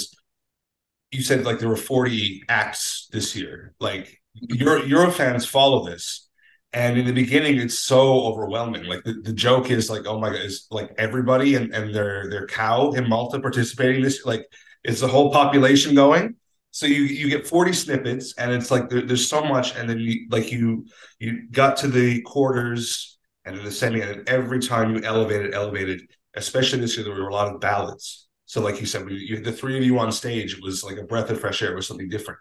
you 1.15 1.23
said 1.23 1.45
like 1.45 1.59
there 1.59 1.69
were 1.69 1.77
40 1.77 2.43
acts 2.49 3.07
this 3.11 3.35
year. 3.35 3.73
Like 3.79 4.21
your 4.33 4.85
Euro 4.85 5.11
fans 5.11 5.45
follow 5.45 5.85
this, 5.85 6.27
and 6.73 6.97
in 6.97 7.05
the 7.05 7.13
beginning 7.13 7.57
it's 7.57 7.79
so 7.79 8.25
overwhelming. 8.25 8.85
Like 8.85 9.03
the, 9.03 9.13
the 9.13 9.33
joke 9.33 9.71
is 9.71 9.89
like, 9.89 10.05
oh 10.05 10.19
my 10.19 10.29
god, 10.29 10.41
is 10.41 10.67
like 10.71 10.91
everybody 10.97 11.55
and, 11.55 11.73
and 11.73 11.93
their 11.93 12.29
their 12.29 12.47
cow 12.47 12.91
in 12.91 13.09
Malta 13.09 13.39
participating 13.39 14.01
this 14.01 14.25
like 14.25 14.45
is 14.83 14.99
the 14.99 15.07
whole 15.07 15.31
population 15.31 15.95
going. 15.95 16.35
So 16.71 16.85
you 16.85 17.03
you 17.03 17.29
get 17.29 17.47
40 17.47 17.73
snippets, 17.73 18.33
and 18.37 18.51
it's 18.51 18.69
like 18.69 18.89
there, 18.89 19.01
there's 19.01 19.29
so 19.29 19.43
much, 19.43 19.75
and 19.75 19.89
then 19.89 19.99
you 19.99 20.27
like 20.29 20.51
you 20.51 20.85
you 21.19 21.47
got 21.49 21.77
to 21.77 21.87
the 21.87 22.21
quarters 22.23 23.17
and 23.45 23.55
then 23.55 23.63
the 23.63 23.71
semi, 23.71 24.01
and 24.01 24.27
every 24.27 24.59
time 24.59 24.95
you 24.95 25.03
elevated, 25.03 25.53
elevated, 25.53 26.01
especially 26.33 26.79
this 26.79 26.97
year, 26.97 27.05
there 27.05 27.13
were 27.13 27.29
a 27.29 27.33
lot 27.33 27.53
of 27.53 27.61
ballads. 27.61 28.24
So, 28.45 28.61
like 28.61 28.79
you 28.79 28.85
said, 28.85 29.05
we, 29.05 29.15
you, 29.15 29.39
the 29.41 29.51
three 29.51 29.77
of 29.77 29.83
you 29.83 29.97
on 29.99 30.11
stage, 30.11 30.53
it 30.57 30.63
was 30.63 30.83
like 30.83 30.97
a 30.97 31.03
breath 31.03 31.29
of 31.29 31.39
fresh 31.39 31.61
air. 31.61 31.71
It 31.71 31.75
was 31.75 31.87
something 31.87 32.09
different, 32.09 32.39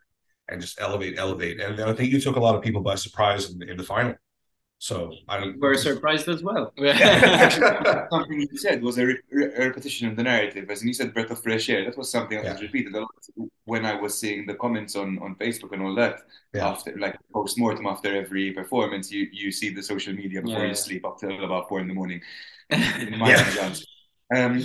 and 0.48 0.60
just 0.60 0.80
elevate, 0.80 1.18
elevate. 1.18 1.60
And 1.60 1.80
I 1.80 1.92
think 1.94 2.12
you 2.12 2.20
took 2.20 2.36
a 2.36 2.40
lot 2.40 2.54
of 2.54 2.62
people 2.62 2.82
by 2.82 2.94
surprise 2.96 3.50
in, 3.50 3.62
in 3.68 3.76
the 3.76 3.84
final. 3.84 4.14
So 4.78 5.14
I 5.28 5.40
don't. 5.40 5.58
We're 5.58 5.76
surprised 5.76 6.28
as 6.28 6.42
well. 6.42 6.72
something 8.10 8.40
you 8.40 8.58
said 8.58 8.82
was 8.82 8.98
a, 8.98 9.06
re- 9.06 9.18
a 9.56 9.66
repetition 9.68 10.08
of 10.08 10.16
the 10.16 10.22
narrative. 10.24 10.68
As 10.70 10.84
you 10.84 10.92
said, 10.92 11.14
breath 11.14 11.30
of 11.30 11.42
fresh 11.42 11.70
air. 11.70 11.84
That 11.84 11.96
was 11.96 12.10
something 12.10 12.36
I 12.38 12.42
was 12.42 12.60
Yeah. 12.60 12.66
repeated 12.66 12.94
a 12.94 13.00
lot 13.00 13.08
when 13.64 13.86
I 13.86 13.94
was 13.98 14.18
seeing 14.18 14.46
the 14.46 14.54
comments 14.54 14.94
on, 14.96 15.18
on 15.20 15.36
Facebook 15.36 15.72
and 15.72 15.82
all 15.82 15.94
that. 15.94 16.20
Yeah. 16.52 16.68
After 16.68 16.94
like 16.98 17.16
post 17.32 17.58
mortem 17.58 17.86
after 17.86 18.14
every 18.14 18.52
performance, 18.52 19.10
you 19.10 19.28
you 19.32 19.50
see 19.52 19.70
the 19.70 19.82
social 19.82 20.12
media 20.12 20.42
before 20.42 20.60
Yeah. 20.62 20.68
you 20.68 20.74
sleep 20.74 21.06
up 21.06 21.18
till 21.18 21.42
about 21.44 21.68
four 21.68 21.80
in 21.80 21.88
the 21.88 21.94
morning. 21.94 22.20
In 22.70 23.18
my 23.18 23.30
Yeah. 23.30 23.74
Um, 24.34 24.58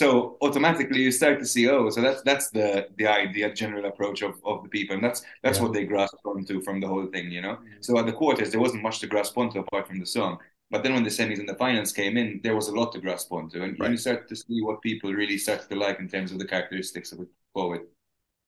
so 0.00 0.36
automatically 0.46 1.00
you 1.06 1.10
start 1.10 1.36
to 1.38 1.46
see 1.54 1.64
oh 1.74 1.88
so 1.94 1.98
that's 2.06 2.20
that's 2.28 2.48
the 2.58 2.68
the 2.98 3.06
idea 3.22 3.46
general 3.62 3.84
approach 3.92 4.20
of, 4.28 4.34
of 4.50 4.56
the 4.64 4.68
people 4.76 4.94
and 4.96 5.02
that's 5.06 5.20
that's 5.42 5.58
Yeah. 5.58 5.64
what 5.64 5.72
they 5.72 5.84
grasped 5.92 6.24
onto 6.32 6.56
from 6.66 6.76
the 6.82 6.88
whole 6.92 7.06
thing 7.14 7.26
you 7.36 7.42
know 7.46 7.56
mm-hmm. 7.56 7.80
so 7.86 7.90
at 8.00 8.06
the 8.10 8.16
quarters 8.20 8.50
there 8.50 8.64
wasn't 8.66 8.82
much 8.88 8.98
to 9.00 9.06
grasp 9.12 9.34
onto 9.42 9.58
apart 9.64 9.84
from 9.88 9.98
the 10.04 10.10
song 10.18 10.32
but 10.72 10.82
then 10.82 10.92
when 10.94 11.04
the 11.08 11.14
semis 11.18 11.40
and 11.42 11.48
the 11.52 11.60
finals 11.64 11.92
came 12.00 12.14
in 12.22 12.28
there 12.44 12.56
was 12.60 12.68
a 12.68 12.74
lot 12.80 12.88
to 12.92 13.00
grasp 13.06 13.28
onto 13.38 13.58
and, 13.64 13.72
and 13.80 13.90
you 13.94 14.00
start 14.06 14.28
to 14.28 14.36
see 14.36 14.58
what 14.66 14.82
people 14.88 15.10
really 15.22 15.38
started 15.38 15.66
to 15.70 15.76
like 15.84 15.98
in 15.98 16.08
terms 16.14 16.30
of 16.32 16.38
the 16.38 16.48
characteristics 16.54 17.12
of 17.12 17.18
it 17.24 17.28
forward 17.54 17.82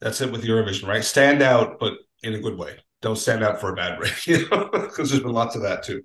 That's 0.02 0.20
it 0.24 0.30
with 0.34 0.44
Eurovision, 0.50 0.86
right? 0.92 1.04
Stand 1.16 1.40
out, 1.52 1.68
but 1.82 1.94
in 2.26 2.32
a 2.38 2.40
good 2.46 2.56
way. 2.62 2.72
Don't 3.06 3.20
stand 3.26 3.42
out 3.46 3.56
for 3.60 3.68
a 3.72 3.76
bad 3.82 3.92
way, 4.00 4.10
you 4.30 4.38
know, 4.48 4.62
because 4.72 5.06
there's 5.08 5.24
been 5.28 5.38
lots 5.42 5.54
of 5.58 5.62
that 5.68 5.78
too. 5.88 6.00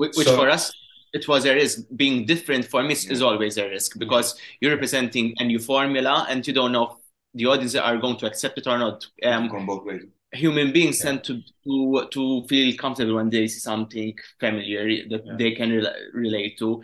Which, 0.00 0.12
which 0.18 0.28
So- 0.28 0.36
for 0.40 0.48
us, 0.56 0.64
it 1.12 1.28
was 1.28 1.44
a 1.46 1.54
risk. 1.54 1.80
Being 1.96 2.26
different 2.26 2.64
for 2.66 2.82
me 2.82 2.92
is 2.94 3.22
always 3.22 3.58
a 3.58 3.68
risk 3.68 3.98
because 3.98 4.38
you're 4.60 4.72
representing 4.72 5.34
a 5.38 5.44
new 5.44 5.58
formula 5.58 6.26
and 6.28 6.46
you 6.46 6.52
don't 6.52 6.72
know 6.72 6.84
if 6.92 6.96
the 7.34 7.46
audience 7.46 7.74
are 7.74 7.96
going 7.98 8.16
to 8.18 8.26
accept 8.26 8.58
it 8.58 8.66
or 8.66 8.78
not. 8.78 9.06
Um, 9.24 9.58
both 9.66 9.84
ways 9.84 10.02
human 10.32 10.72
beings 10.72 11.00
tend 11.00 11.22
to, 11.24 11.42
to 11.64 12.08
to 12.10 12.42
feel 12.48 12.74
comfortable 12.76 13.16
when 13.16 13.30
they 13.30 13.46
see 13.48 13.58
something 13.60 14.14
familiar 14.40 15.08
that 15.10 15.24
Yeah. 15.24 15.38
they 15.38 15.52
can 15.52 15.70
rela 15.70 15.92
relate 16.14 16.58
to. 16.58 16.82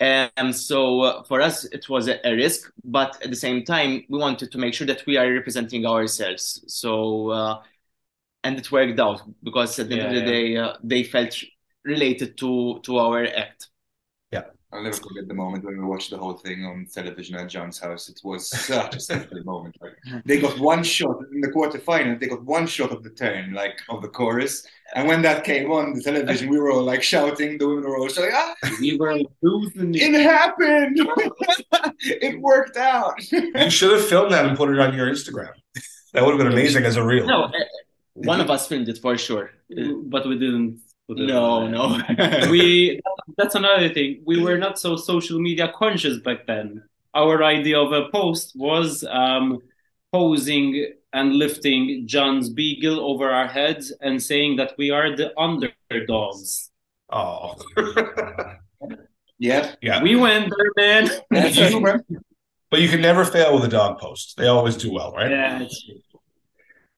Um, 0.00 0.52
so 0.52 1.00
uh, 1.02 1.22
for 1.24 1.42
us, 1.42 1.64
it 1.66 1.88
was 1.90 2.08
a, 2.08 2.26
a 2.26 2.34
risk, 2.34 2.72
but 2.84 3.22
at 3.22 3.30
the 3.30 3.36
same 3.36 3.64
time, 3.64 4.04
we 4.08 4.18
wanted 4.18 4.50
to 4.52 4.58
make 4.58 4.72
sure 4.74 4.86
that 4.86 5.04
we 5.06 5.18
are 5.18 5.30
representing 5.30 5.84
ourselves. 5.86 6.64
So, 6.68 7.28
uh, 7.30 7.62
and 8.44 8.58
it 8.58 8.72
worked 8.72 9.00
out 9.00 9.22
because 9.44 9.78
at 9.80 9.88
the 9.88 9.94
end 9.94 10.04
of 10.04 10.10
Yeah, 10.10 10.12
the 10.12 10.22
day, 10.22 10.56
uh, 10.58 10.74
they 10.84 11.04
felt 11.04 11.36
related 11.84 12.38
to 12.38 12.80
to 12.84 12.98
our 12.98 13.26
act. 13.26 13.69
I'll 14.72 14.82
never 14.84 14.96
forget 14.96 15.26
the 15.26 15.34
moment 15.34 15.64
when 15.64 15.76
we 15.78 15.84
watched 15.84 16.10
the 16.10 16.16
whole 16.18 16.34
thing 16.34 16.64
on 16.64 16.86
television 16.92 17.34
at 17.34 17.48
John's 17.48 17.80
house. 17.80 18.08
It 18.08 18.20
was 18.22 18.48
such 18.66 18.94
a 18.96 19.00
special 19.00 19.42
moment. 19.44 19.76
Like, 19.80 19.96
they 20.24 20.40
got 20.40 20.58
one 20.60 20.84
shot 20.84 21.16
in 21.32 21.40
the 21.40 21.48
quarterfinal. 21.48 22.20
They 22.20 22.28
got 22.28 22.44
one 22.44 22.66
shot 22.68 22.92
of 22.92 23.02
the 23.02 23.10
turn, 23.10 23.52
like 23.52 23.80
of 23.88 24.00
the 24.00 24.08
chorus. 24.08 24.64
And 24.94 25.08
when 25.08 25.22
that 25.22 25.42
came 25.44 25.70
on 25.72 25.94
the 25.94 26.02
television, 26.02 26.48
we 26.48 26.58
were 26.60 26.70
all 26.70 26.82
like 26.84 27.02
shouting. 27.02 27.58
The 27.58 27.66
women 27.68 27.84
were 27.84 27.98
all 27.98 28.08
shouting, 28.08 28.30
"Ah, 28.32 28.54
we 28.80 28.96
were 28.96 29.18
losing 29.42 29.94
it 29.94 30.14
it. 30.14 30.22
happened! 30.22 30.96
it 32.00 32.40
worked 32.40 32.76
out!" 32.76 33.14
You 33.32 33.70
should 33.70 33.92
have 33.92 34.06
filmed 34.06 34.32
that 34.32 34.46
and 34.46 34.56
put 34.56 34.70
it 34.70 34.78
on 34.78 34.94
your 34.94 35.08
Instagram. 35.10 35.52
That 36.12 36.24
would 36.24 36.32
have 36.34 36.38
been 36.38 36.52
amazing 36.52 36.84
as 36.84 36.96
a 36.96 37.04
reel. 37.04 37.26
No, 37.26 37.44
uh, 37.44 37.52
one 38.14 38.40
of 38.40 38.50
us 38.50 38.66
filmed 38.66 38.88
it 38.88 38.98
for 38.98 39.16
sure. 39.16 39.50
Uh, 39.76 39.94
But 40.04 40.26
we 40.28 40.38
didn't. 40.38 40.80
Put 41.10 41.20
it 41.20 41.26
No, 41.26 41.66
no. 41.66 42.00
we 42.50 43.00
that's 43.36 43.54
another 43.54 43.88
thing 43.92 44.22
we 44.26 44.40
were 44.42 44.58
not 44.58 44.78
so 44.78 44.96
social 44.96 45.38
media 45.40 45.72
conscious 45.76 46.18
back 46.18 46.46
then 46.46 46.82
our 47.14 47.42
idea 47.42 47.78
of 47.78 47.92
a 47.92 48.08
post 48.10 48.52
was 48.56 49.04
um, 49.10 49.58
posing 50.12 50.92
and 51.12 51.34
lifting 51.34 52.06
john's 52.06 52.48
beagle 52.48 53.00
over 53.00 53.30
our 53.30 53.46
heads 53.46 53.92
and 54.00 54.22
saying 54.22 54.56
that 54.56 54.72
we 54.78 54.90
are 54.90 55.16
the 55.16 55.28
underdogs 55.38 56.68
Oh, 57.12 57.56
yeah, 59.38 59.74
yeah. 59.82 60.02
we 60.02 60.14
went 60.16 60.52
there 60.76 61.08
man. 61.30 62.02
But 62.70 62.80
you 62.82 62.88
can 62.88 63.00
never 63.00 63.24
fail 63.24 63.54
with 63.54 63.64
a 63.64 63.68
dog 63.68 63.98
post. 63.98 64.36
They 64.36 64.46
always 64.46 64.76
do 64.76 64.92
well, 64.92 65.12
right? 65.12 65.28
yeah. 65.28 65.66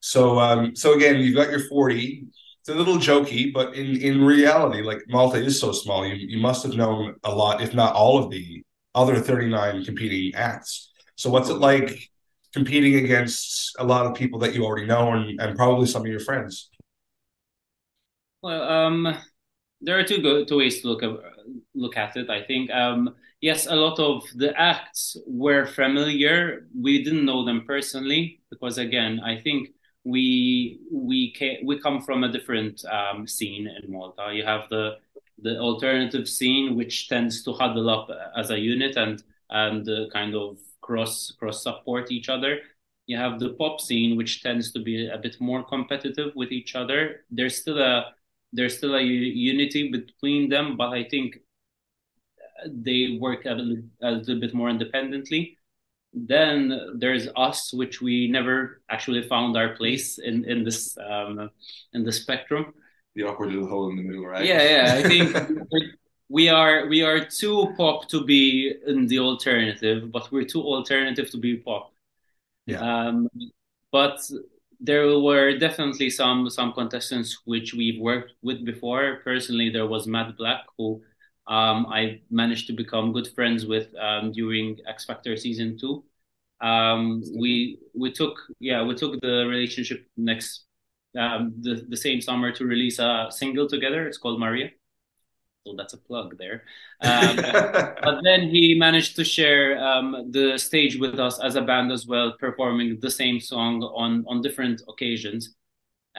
So, 0.01 0.39
um, 0.39 0.77
so 0.77 0.93
again, 0.95 1.21
you've 1.21 1.35
got 1.35 1.51
your 1.51 1.67
forty. 1.69 2.27
It's 2.63 2.69
a 2.69 2.75
little 2.77 2.97
jokey, 2.97 3.53
but 3.53 3.75
in 3.75 4.01
in 4.01 4.25
reality, 4.25 4.83
like 4.83 5.01
Malta 5.09 5.39
is 5.39 5.59
so 5.59 5.73
small, 5.73 6.07
you 6.07 6.15
you 6.15 6.39
must 6.41 6.63
have 6.63 6.75
known 6.75 7.17
a 7.25 7.35
lot, 7.35 7.61
if 7.61 7.75
not 7.75 7.95
all 7.95 8.23
of 8.23 8.31
the 8.31 8.63
other 8.95 9.19
thirty 9.19 9.49
nine 9.49 9.85
competing 9.85 10.33
acts. 10.37 10.93
So, 11.17 11.29
what's 11.29 11.49
it 11.49 11.55
like 11.55 12.11
competing 12.55 13.05
against 13.05 13.75
a 13.81 13.85
lot 13.85 14.07
of 14.07 14.15
people 14.15 14.39
that 14.41 14.55
you 14.55 14.65
already 14.65 14.87
know 14.87 15.13
and, 15.13 15.41
and 15.41 15.57
probably 15.57 15.87
some 15.87 16.03
of 16.03 16.09
your 16.09 16.21
friends? 16.21 16.71
Well, 18.43 18.63
um, 18.63 19.17
there 19.81 19.99
are 19.99 20.05
two 20.05 20.45
two 20.45 20.59
ways 20.59 20.83
to 20.83 20.89
look 20.89 21.03
at 21.03 21.11
look 21.75 21.97
at 21.97 22.17
it. 22.17 22.31
I 22.31 22.43
think, 22.43 22.71
um, 22.71 23.15
yes, 23.41 23.67
a 23.67 23.75
lot 23.75 23.99
of 23.99 24.23
the 24.37 24.59
acts 24.59 25.17
were 25.27 25.67
familiar. 25.67 26.67
We 26.75 27.03
didn't 27.03 27.25
know 27.25 27.45
them 27.45 27.65
personally 27.67 28.41
because, 28.51 28.79
again, 28.79 29.21
I 29.25 29.41
think 29.41 29.71
we 30.05 30.81
we 30.91 31.33
ca- 31.33 31.61
we 31.65 31.79
come 31.79 32.01
from 32.03 32.25
a 32.25 32.33
different 32.33 32.85
um, 32.87 33.27
scene 33.27 33.69
in 33.69 33.91
Malta. 33.93 34.33
You 34.33 34.45
have 34.45 34.69
the 34.69 34.99
the 35.39 35.59
alternative 35.59 36.29
scene, 36.29 36.77
which 36.77 37.09
tends 37.09 37.43
to 37.45 37.53
huddle 37.53 37.91
up 37.91 38.09
as 38.37 38.51
a 38.51 38.59
unit 38.59 38.97
and 38.97 39.23
and 39.51 39.89
uh, 39.89 40.09
kind 40.13 40.35
of 40.35 40.59
cross 40.81 41.33
cross 41.39 41.63
support 41.63 42.11
each 42.11 42.29
other. 42.29 42.61
You 43.07 43.17
have 43.17 43.41
the 43.41 43.51
pop 43.51 43.81
scene, 43.81 44.17
which 44.17 44.43
tends 44.43 44.73
to 44.73 44.81
be 44.81 45.09
a 45.09 45.19
bit 45.19 45.41
more 45.41 45.65
competitive 45.65 46.33
with 46.35 46.53
each 46.53 46.75
other. 46.75 47.25
There's 47.31 47.57
still 47.57 47.79
a 47.79 48.15
there's 48.53 48.77
still 48.77 48.95
a 48.97 49.03
unity 49.03 49.91
between 49.91 50.49
them, 50.49 50.77
but 50.77 50.91
I 50.91 51.05
think 51.05 51.39
they 52.67 53.19
work 53.21 53.45
a 53.45 53.53
little, 53.55 53.85
a 54.03 54.11
little 54.13 54.41
bit 54.41 54.55
more 54.55 54.69
independently. 54.71 55.59
Then 56.15 56.99
there's 56.99 57.29
us, 57.37 57.73
which 57.73 58.03
we 58.03 58.29
never 58.29 58.83
actually 58.91 59.23
found 59.23 59.57
our 59.57 59.71
place 59.77 60.19
in 60.19 60.45
in 60.45 60.65
this 60.65 60.97
um, 60.99 61.51
in 61.95 62.05
the 62.05 62.13
spectrum. 62.13 62.75
The 63.15 63.25
awkward 63.25 63.53
little 63.53 63.69
hole 63.69 63.91
in 63.91 63.97
the 63.97 64.03
middle, 64.03 64.27
right? 64.27 64.45
Yeah, 64.45 64.63
yeah. 64.63 64.95
I 64.95 65.03
think 65.03 65.37
we 66.29 66.49
are 66.49 66.87
we 66.87 67.03
are 67.03 67.25
too 67.25 67.75
pop 67.77 68.09
to 68.09 68.25
be 68.25 68.75
in 68.87 69.07
the 69.07 69.19
alternative, 69.21 70.11
but 70.11 70.31
we're 70.33 70.45
too 70.45 70.63
alternative 70.63 71.31
to 71.31 71.39
be 71.39 71.57
pop. 71.57 71.93
Yeah. 72.67 72.81
Um, 72.81 73.29
but 73.91 74.21
there 74.81 75.19
were 75.19 75.57
definitely 75.59 76.11
some 76.11 76.51
some 76.51 76.73
contestants 76.73 77.41
which 77.45 77.75
we've 77.75 78.01
worked 78.01 78.33
with 78.43 78.65
before. 78.65 79.21
Personally, 79.25 79.71
there 79.71 79.87
was 79.87 80.07
Matt 80.07 80.37
Black, 80.37 80.65
who 80.77 81.03
um, 81.47 81.87
I 81.87 82.21
managed 82.31 82.67
to 82.69 82.73
become 82.73 83.13
good 83.13 83.29
friends 83.35 83.67
with 83.67 83.89
um, 83.99 84.33
during 84.33 84.79
X 84.87 85.05
Factor 85.05 85.37
season 85.37 85.77
two. 85.79 86.05
Um, 86.61 87.23
we 87.37 87.79
we 87.95 88.13
took 88.13 88.39
yeah 88.61 88.85
we 88.85 88.95
took 88.95 89.21
the 89.21 89.47
relationship 89.49 90.07
next 90.17 90.65
um, 91.19 91.55
the 91.61 91.85
the 91.89 91.97
same 91.97 92.21
summer 92.21 92.53
to 92.53 92.65
release 92.65 92.99
a 92.99 93.27
single 93.31 93.69
together. 93.69 94.07
It's 94.07 94.19
called 94.19 94.39
Maria. 94.39 94.71
So 95.67 95.75
that's 95.77 95.95
a 95.95 95.99
plug 95.99 96.39
there. 96.39 96.65
Um, 97.03 97.37
but 98.03 98.21
then 98.25 98.49
he 98.49 98.77
managed 98.77 99.15
to 99.17 99.25
share 99.25 99.79
um, 99.79 100.31
the 100.31 100.59
stage 100.59 100.99
with 100.99 101.21
us 101.21 101.41
as 101.41 101.55
a 101.55 101.63
band 101.63 101.93
as 101.93 102.05
well, 102.07 102.35
performing 102.39 102.99
the 103.01 103.11
same 103.11 103.41
song 103.41 103.83
on 103.83 104.25
on 104.29 104.43
different 104.43 104.83
occasions. 104.89 105.55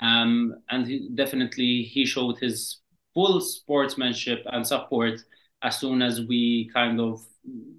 Um, 0.01 0.56
and 0.70 0.88
he, 0.88 1.10
definitely 1.13 1.84
he 1.84 2.06
showed 2.06 2.39
his 2.39 2.80
full 3.13 3.41
sportsmanship 3.41 4.43
and 4.48 4.65
support 4.65 5.20
as 5.62 5.79
soon 5.79 6.01
as 6.01 6.22
we 6.22 6.70
kind 6.74 7.00
of 7.00 7.22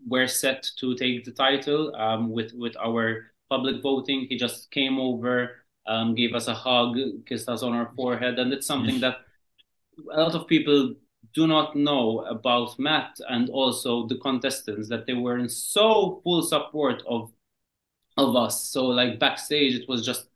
were 0.06 0.26
set 0.26 0.68
to 0.78 0.94
take 0.94 1.24
the 1.24 1.32
title 1.32 1.94
um, 1.96 2.30
with 2.30 2.52
with 2.54 2.76
our 2.76 3.26
public 3.50 3.82
voting. 3.82 4.26
He 4.28 4.36
just 4.36 4.70
came 4.70 4.98
over, 4.98 5.50
um, 5.86 6.14
gave 6.14 6.34
us 6.34 6.48
a 6.48 6.54
hug, 6.54 6.96
kissed 7.26 7.48
us 7.48 7.62
on 7.62 7.72
our 7.72 7.92
forehead, 7.96 8.38
and 8.38 8.52
it's 8.52 8.66
something 8.66 9.00
that 9.00 9.18
a 10.12 10.20
lot 10.20 10.34
of 10.34 10.46
people 10.46 10.94
do 11.34 11.46
not 11.46 11.74
know 11.74 12.20
about 12.20 12.78
Matt 12.78 13.18
and 13.28 13.48
also 13.50 14.06
the 14.06 14.18
contestants 14.18 14.88
that 14.88 15.06
they 15.06 15.14
were 15.14 15.38
in 15.38 15.48
so 15.48 16.20
full 16.22 16.42
support 16.42 17.02
of 17.08 17.32
of 18.16 18.36
us. 18.36 18.68
So 18.68 18.86
like 18.86 19.18
backstage, 19.18 19.74
it 19.74 19.88
was 19.88 20.04
just 20.04 20.26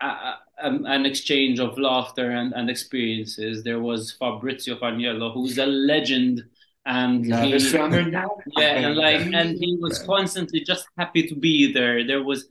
a, 0.00 0.06
a, 0.06 0.34
an 0.58 1.06
exchange 1.06 1.58
of 1.60 1.78
laughter 1.78 2.30
and, 2.30 2.52
and 2.52 2.70
experiences. 2.70 3.62
There 3.62 3.80
was 3.80 4.12
Fabrizio 4.12 4.76
Faniello, 4.76 5.32
who's 5.32 5.58
a 5.58 5.66
legend 5.66 6.44
and 6.86 7.22
Now 7.22 7.44
he, 7.44 7.52
the 7.52 8.08
now. 8.10 8.36
yeah, 8.58 8.88
and 8.88 8.96
like, 8.96 9.20
and 9.32 9.56
he 9.58 9.78
was 9.80 10.00
constantly 10.02 10.60
just 10.60 10.86
happy 10.98 11.26
to 11.26 11.34
be 11.34 11.72
there. 11.72 12.06
There 12.06 12.22
was 12.22 12.48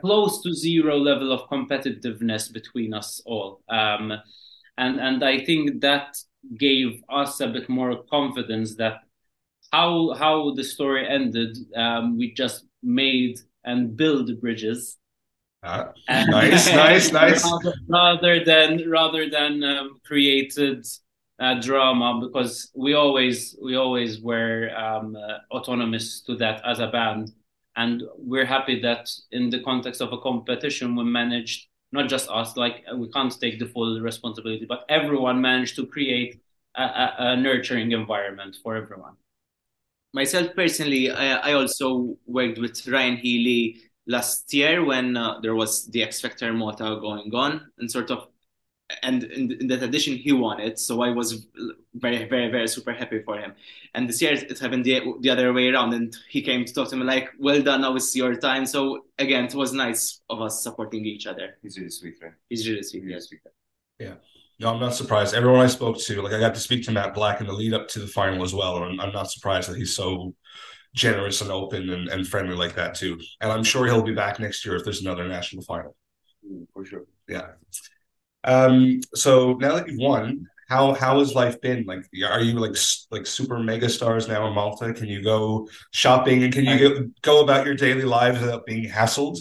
close 0.00 0.42
to 0.42 0.54
zero 0.54 0.96
level 0.96 1.32
of 1.32 1.48
competitiveness 1.48 2.52
between 2.52 2.94
us 2.94 3.20
all, 3.26 3.62
um, 3.68 4.12
and 4.78 5.00
and 5.00 5.24
I 5.24 5.44
think 5.44 5.80
that 5.80 6.16
gave 6.56 7.02
us 7.08 7.40
a 7.40 7.48
bit 7.48 7.68
more 7.68 8.04
confidence 8.04 8.76
that 8.76 9.00
how 9.72 10.14
how 10.14 10.54
the 10.54 10.64
story 10.64 11.08
ended. 11.08 11.58
Um, 11.74 12.16
we 12.16 12.32
just 12.32 12.66
made 12.82 13.40
and 13.64 13.96
build 13.96 14.40
bridges. 14.40 14.98
Ah, 15.62 15.92
nice, 16.08 16.66
nice, 16.72 17.12
nice. 17.12 17.44
rather, 17.44 17.74
rather 17.88 18.44
than 18.44 18.88
rather 18.88 19.28
than 19.28 19.62
um, 19.62 20.00
created 20.04 20.86
uh, 21.38 21.60
drama 21.60 22.20
because 22.26 22.70
we 22.74 22.94
always 22.94 23.56
we 23.62 23.76
always 23.76 24.20
were 24.20 24.70
um, 24.76 25.16
uh, 25.16 25.38
autonomous 25.54 26.22
to 26.22 26.34
that 26.36 26.62
as 26.64 26.78
a 26.80 26.86
band 26.86 27.32
and 27.76 28.02
we're 28.16 28.44
happy 28.44 28.80
that 28.80 29.10
in 29.32 29.50
the 29.50 29.60
context 29.62 30.00
of 30.00 30.12
a 30.12 30.18
competition 30.18 30.96
we 30.96 31.04
managed 31.04 31.68
not 31.92 32.08
just 32.08 32.30
us 32.30 32.56
like 32.56 32.84
we 32.96 33.10
can't 33.10 33.38
take 33.40 33.58
the 33.58 33.66
full 33.66 34.00
responsibility 34.00 34.64
but 34.66 34.84
everyone 34.88 35.40
managed 35.40 35.76
to 35.76 35.86
create 35.86 36.40
a, 36.76 36.82
a, 36.82 37.14
a 37.18 37.36
nurturing 37.36 37.92
environment 37.92 38.56
for 38.62 38.76
everyone 38.76 39.14
myself 40.12 40.48
personally, 40.54 41.10
I, 41.10 41.50
I 41.50 41.52
also 41.52 42.16
worked 42.26 42.58
with 42.58 42.86
Ryan 42.86 43.16
Healy 43.16 43.76
last 44.14 44.52
year 44.60 44.84
when 44.84 45.16
uh, 45.16 45.40
there 45.42 45.54
was 45.54 45.86
the 45.92 46.02
X 46.02 46.20
Factor 46.20 46.52
Malta 46.52 46.98
going 47.00 47.30
on, 47.34 47.52
and 47.78 47.90
sort 47.90 48.10
of, 48.10 48.20
and 49.02 49.22
in, 49.24 49.52
in 49.60 49.66
that 49.68 49.82
edition 49.82 50.16
he 50.16 50.32
won 50.32 50.60
it, 50.60 50.78
so 50.78 51.02
I 51.02 51.10
was 51.10 51.46
very, 51.94 52.28
very, 52.28 52.48
very 52.50 52.68
super 52.68 52.92
happy 52.92 53.20
for 53.22 53.38
him. 53.38 53.52
And 53.94 54.08
this 54.08 54.20
year 54.22 54.32
it 54.34 54.58
happened 54.58 54.84
the, 54.84 54.96
the 55.20 55.30
other 55.30 55.52
way 55.52 55.68
around, 55.68 55.94
and 55.94 56.16
he 56.28 56.42
came 56.42 56.64
to 56.64 56.74
talk 56.74 56.88
to 56.90 56.96
me 56.96 57.04
like, 57.04 57.28
"Well 57.38 57.62
done, 57.62 57.82
now 57.82 57.94
it's 57.96 58.14
your 58.16 58.34
time." 58.36 58.66
So 58.66 59.04
again, 59.18 59.44
it 59.46 59.54
was 59.54 59.72
nice 59.72 60.20
of 60.28 60.40
us 60.42 60.62
supporting 60.62 61.04
each 61.06 61.26
other. 61.26 61.56
He's 61.62 61.78
really 61.78 61.90
sweet, 61.90 62.16
right? 62.22 62.32
He's 62.48 62.68
really 62.68 62.82
sweet. 62.82 63.04
Really 63.04 63.14
Yes. 63.14 63.28
sweet. 63.28 63.40
No, 64.58 64.74
I'm 64.74 64.80
not 64.80 64.94
surprised. 64.94 65.34
Everyone 65.34 65.60
I 65.60 65.68
spoke 65.68 65.98
to, 65.98 66.22
like 66.22 66.34
I 66.34 66.38
got 66.38 66.54
to 66.54 66.60
speak 66.60 66.84
to 66.84 66.90
Matt 66.92 67.14
Black 67.14 67.40
in 67.40 67.46
the 67.46 67.52
lead 67.52 67.72
up 67.72 67.88
to 67.88 67.98
the 67.98 68.06
final 68.06 68.42
as 68.42 68.54
well, 68.54 68.84
and 68.84 69.00
I'm 69.00 69.12
not 69.12 69.30
surprised 69.30 69.70
that 69.70 69.78
he's 69.78 69.94
so 69.96 70.34
generous 70.94 71.40
and 71.40 71.50
open 71.50 71.90
and, 71.90 72.08
and 72.08 72.26
friendly 72.26 72.56
like 72.56 72.74
that 72.74 72.94
too. 72.94 73.18
And 73.40 73.50
I'm 73.50 73.64
sure 73.64 73.86
he'll 73.86 74.02
be 74.02 74.14
back 74.14 74.40
next 74.40 74.64
year 74.64 74.76
if 74.76 74.84
there's 74.84 75.02
another 75.02 75.26
national 75.28 75.62
final. 75.62 75.96
Mm, 76.46 76.66
for 76.72 76.84
sure. 76.84 77.04
Yeah. 77.28 77.48
Um. 78.44 79.00
So 79.14 79.54
now 79.54 79.76
that 79.76 79.88
you've 79.88 80.00
won, 80.00 80.46
how 80.68 80.94
how 80.94 81.18
has 81.18 81.34
life 81.34 81.60
been? 81.60 81.84
Like, 81.84 82.04
are 82.26 82.40
you 82.40 82.54
like 82.54 82.76
like 83.10 83.26
super 83.26 83.58
mega 83.58 83.88
stars 83.88 84.28
now 84.28 84.46
in 84.46 84.54
Malta? 84.54 84.94
Can 84.94 85.08
you 85.08 85.22
go 85.22 85.68
shopping 85.90 86.44
and 86.44 86.52
can 86.52 86.64
you 86.64 86.78
go, 86.78 87.08
go 87.22 87.42
about 87.42 87.66
your 87.66 87.74
daily 87.74 88.02
lives 88.02 88.40
without 88.40 88.66
being 88.66 88.88
hassled? 88.88 89.38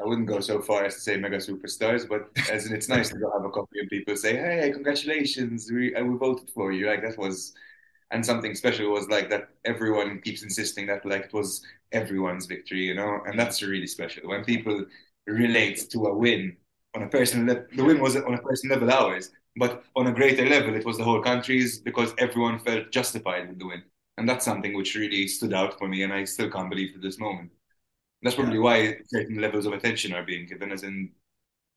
I 0.00 0.04
wouldn't 0.04 0.28
go 0.28 0.40
so 0.40 0.62
far 0.62 0.84
as 0.84 0.94
to 0.94 1.00
say 1.00 1.16
mega 1.18 1.36
superstars, 1.36 2.08
but 2.08 2.30
as 2.50 2.66
in 2.66 2.74
it's 2.74 2.88
nice 2.88 3.10
to 3.10 3.18
go 3.18 3.30
have 3.32 3.44
a 3.44 3.50
coffee 3.50 3.80
and 3.80 3.90
people 3.90 4.16
say, 4.16 4.36
"Hey, 4.36 4.70
congratulations, 4.72 5.70
we 5.70 5.94
uh, 5.94 6.02
we 6.02 6.16
voted 6.16 6.50
for 6.50 6.72
you." 6.72 6.86
Like 6.86 7.02
that 7.02 7.18
was, 7.18 7.54
and 8.10 8.24
something 8.24 8.54
special 8.54 8.90
was 8.92 9.08
like 9.08 9.30
that. 9.30 9.50
Everyone 9.64 10.20
keeps 10.20 10.42
insisting 10.42 10.86
that 10.86 11.04
like 11.06 11.26
it 11.26 11.32
was 11.32 11.64
everyone's 11.92 12.46
victory, 12.46 12.80
you 12.86 12.94
know, 12.94 13.20
and 13.26 13.38
that's 13.38 13.62
really 13.62 13.86
special 13.86 14.28
when 14.28 14.44
people 14.44 14.84
relate 15.26 15.88
to 15.90 16.06
a 16.06 16.14
win 16.14 16.56
on 16.94 17.02
a 17.02 17.08
personal 17.08 17.46
level. 17.46 17.64
The 17.74 17.84
win 17.84 18.00
was 18.00 18.16
on 18.16 18.34
a 18.34 18.42
personal 18.42 18.78
level 18.78 18.92
ours, 18.92 19.30
but 19.56 19.84
on 19.96 20.06
a 20.08 20.12
greater 20.12 20.48
level, 20.48 20.74
it 20.74 20.84
was 20.84 20.98
the 20.98 21.04
whole 21.04 21.22
country's 21.22 21.78
because 21.78 22.12
everyone 22.18 22.58
felt 22.60 22.90
justified 22.90 23.48
in 23.48 23.58
the 23.58 23.66
win, 23.66 23.82
and 24.18 24.28
that's 24.28 24.44
something 24.44 24.74
which 24.74 24.94
really 24.96 25.26
stood 25.28 25.54
out 25.54 25.78
for 25.78 25.88
me, 25.88 26.02
and 26.02 26.12
I 26.12 26.24
still 26.24 26.50
can't 26.50 26.70
believe 26.70 26.92
to 26.94 26.98
this 27.00 27.18
moment. 27.18 27.50
That's 28.22 28.36
probably 28.36 28.58
why 28.58 28.98
certain 29.08 29.40
levels 29.40 29.66
of 29.66 29.72
attention 29.72 30.12
are 30.14 30.24
being 30.24 30.46
given, 30.46 30.72
as 30.72 30.82
in 30.84 31.12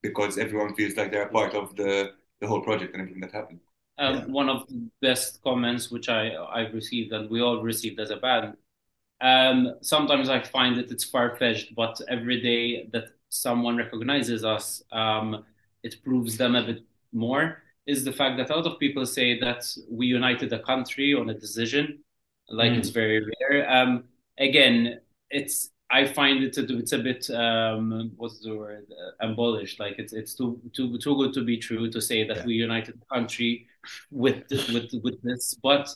because 0.04 0.38
everyone 0.38 0.76
feels 0.76 0.96
like 0.98 1.12
they're 1.12 1.28
a 1.28 1.32
part 1.32 1.56
of 1.56 1.76
the 1.76 2.14
the 2.42 2.48
whole 2.48 2.62
project 2.62 2.94
and 2.94 3.02
everything 3.02 3.22
that 3.22 3.32
happened. 3.34 3.62
Um, 3.98 4.16
Yeah. 4.16 4.26
one 4.26 4.50
of 4.50 4.68
the 4.68 4.90
best 5.02 5.42
comments 5.44 5.92
which 5.92 6.10
I 6.10 6.36
I've 6.58 6.74
received 6.74 7.12
and 7.14 7.30
we 7.30 7.42
all 7.42 7.62
received 7.62 8.00
as 8.00 8.10
a 8.12 8.18
band. 8.18 8.56
Um, 9.22 9.76
sometimes 9.82 10.30
I 10.30 10.42
find 10.42 10.76
that 10.78 10.92
it's 10.92 11.04
far 11.06 11.36
fetched, 11.38 11.76
but 11.76 12.00
every 12.10 12.42
day 12.42 12.88
that 12.94 13.06
someone 13.30 13.78
recognizes 13.78 14.44
us, 14.44 14.84
um, 14.92 15.46
it 15.84 16.04
proves 16.04 16.38
them 16.38 16.56
a 16.56 16.64
bit 16.66 16.84
more. 17.14 17.64
Is 17.86 18.04
the 18.04 18.12
fact 18.14 18.38
that 18.38 18.50
a 18.50 18.56
lot 18.56 18.66
of 18.66 18.80
people 18.80 19.06
say 19.06 19.40
that 19.40 19.64
we 19.90 20.08
united 20.08 20.52
a 20.54 20.60
country 20.60 21.14
on 21.14 21.30
a 21.30 21.34
decision, 21.34 22.04
like 22.50 22.72
Mm. 22.72 22.78
it's 22.80 22.90
very 22.90 23.20
rare. 23.32 23.70
Um, 23.70 24.06
again, 24.38 25.00
it's 25.30 25.70
I 25.90 26.06
find 26.06 26.44
it 26.44 26.54
to, 26.54 26.62
it's 26.80 26.94
a 26.94 26.98
bit 26.98 27.30
um, 27.30 28.12
what's 28.18 28.40
the 28.40 28.56
word 28.56 28.88
uh, 28.92 29.26
embellished. 29.28 29.80
Like 29.80 29.96
it's 30.00 30.14
it's 30.14 30.34
too 30.36 30.60
too 30.74 30.98
too 30.98 31.16
good 31.18 31.34
to 31.34 31.44
be 31.44 31.58
true 31.58 31.90
to 31.92 32.02
say 32.02 32.24
that 32.28 32.38
Yeah. 32.38 32.46
we 32.48 32.54
united 32.56 32.96
the 33.00 33.06
country 33.16 33.68
with 34.12 34.44
with 34.50 34.92
with 35.04 35.22
this, 35.22 35.56
but 35.62 35.90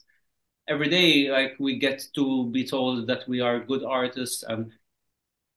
every 0.67 0.89
day 0.89 1.29
like 1.29 1.55
we 1.59 1.79
get 1.79 2.03
to 2.15 2.49
be 2.51 2.67
told 2.67 3.07
that 3.07 3.27
we 3.27 3.39
are 3.41 3.59
good 3.59 3.83
artists 3.83 4.43
and 4.43 4.71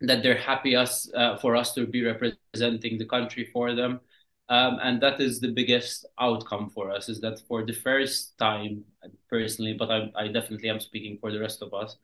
that 0.00 0.22
they're 0.22 0.36
happy 0.36 0.76
us 0.76 1.10
uh, 1.14 1.36
for 1.36 1.56
us 1.56 1.74
to 1.74 1.86
be 1.86 2.02
representing 2.04 2.98
the 2.98 3.04
country 3.04 3.48
for 3.52 3.74
them. 3.74 4.00
Um, 4.48 4.78
and 4.82 5.00
that 5.00 5.20
is 5.20 5.38
the 5.38 5.52
biggest 5.52 6.06
outcome 6.18 6.70
for 6.70 6.90
us 6.90 7.08
is 7.08 7.20
that 7.20 7.38
for 7.46 7.64
the 7.64 7.72
first 7.72 8.36
time 8.36 8.82
personally 9.28 9.74
but 9.74 9.92
I, 9.92 10.10
I 10.16 10.26
definitely 10.26 10.68
am 10.70 10.80
speaking 10.80 11.18
for 11.20 11.30
the 11.30 11.38
rest 11.38 11.62
of 11.62 11.72
us 11.72 11.96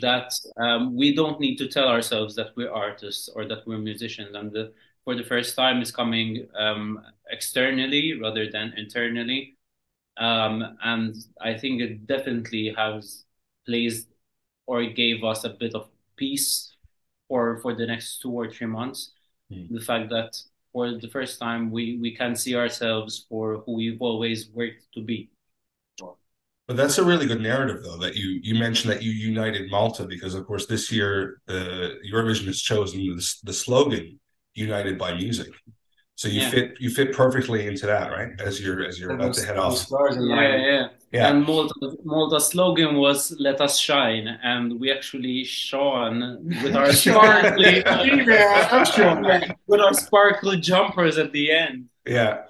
that 0.00 0.32
um, 0.56 0.96
we 0.96 1.14
don't 1.14 1.38
need 1.38 1.56
to 1.58 1.68
tell 1.68 1.86
ourselves 1.86 2.34
that 2.34 2.48
we're 2.56 2.72
artists 2.72 3.28
or 3.28 3.46
that 3.46 3.64
we're 3.64 3.78
musicians. 3.78 4.34
And 4.34 4.50
the, 4.50 4.72
for 5.04 5.14
the 5.14 5.22
first 5.22 5.54
time 5.54 5.80
it's 5.80 5.92
coming 5.92 6.48
um, 6.58 7.00
externally 7.30 8.18
rather 8.20 8.50
than 8.50 8.74
internally 8.76 9.53
um, 10.16 10.76
and 10.82 11.14
I 11.40 11.54
think 11.58 11.80
it 11.80 12.06
definitely 12.06 12.74
has 12.76 13.24
placed 13.66 14.08
or 14.66 14.84
gave 14.86 15.24
us 15.24 15.44
a 15.44 15.50
bit 15.50 15.74
of 15.74 15.88
peace 16.16 16.76
for 17.28 17.58
for 17.58 17.74
the 17.74 17.86
next 17.86 18.20
two 18.20 18.30
or 18.30 18.50
three 18.50 18.66
months. 18.66 19.12
Mm. 19.52 19.68
The 19.70 19.80
fact 19.80 20.10
that 20.10 20.36
for 20.72 20.98
the 20.98 21.08
first 21.08 21.38
time 21.38 21.70
we 21.70 21.98
we 21.98 22.14
can 22.14 22.36
see 22.36 22.54
ourselves 22.54 23.26
for 23.28 23.62
who 23.64 23.74
we've 23.74 24.00
always 24.00 24.48
worked 24.50 24.84
to 24.94 25.02
be. 25.02 25.30
But 26.66 26.78
that's 26.78 26.96
a 26.96 27.04
really 27.04 27.26
good 27.26 27.42
narrative, 27.42 27.82
though, 27.82 27.98
that 27.98 28.16
you 28.16 28.40
you 28.42 28.54
mentioned 28.54 28.90
that 28.92 29.02
you 29.02 29.10
united 29.10 29.70
Malta 29.70 30.06
because, 30.06 30.34
of 30.34 30.46
course, 30.46 30.66
this 30.66 30.90
year 30.90 31.42
the 31.46 31.98
Eurovision 32.10 32.46
has 32.46 32.60
chosen 32.60 33.00
the, 33.00 33.34
the 33.44 33.52
slogan 33.52 34.18
"United 34.54 34.98
by 34.98 35.14
Music." 35.14 35.52
So 36.16 36.28
you 36.28 36.42
Yeah. 36.42 36.50
fit 36.50 36.76
you 36.78 36.90
fit 36.90 37.12
perfectly 37.12 37.66
into 37.66 37.86
that, 37.86 38.10
right? 38.10 38.30
As 38.40 38.60
you're 38.60 38.84
as 38.84 39.00
you're 39.00 39.10
about 39.12 39.34
to 39.34 39.44
head 39.46 39.56
off. 39.56 39.76
Stars 39.78 40.16
in 40.16 40.28
Yeah, 40.28 40.56
yeah. 40.56 40.88
Yeah. 41.12 41.28
And 41.30 41.44
Malta 41.44 41.74
Malta's 42.04 42.46
slogan 42.46 42.96
was 42.96 43.36
"Let 43.38 43.60
us 43.60 43.78
shine," 43.78 44.26
and 44.42 44.80
we 44.80 44.90
actually 44.92 45.44
shone 45.44 46.44
with 46.62 46.74
our 46.76 46.92
sparkly 47.02 47.82
with 49.66 49.80
our 49.80 49.94
sparkly 49.94 50.56
jumpers 50.60 51.18
at 51.18 51.32
the 51.32 51.50
end. 51.52 51.86
Yeah. 52.06 52.42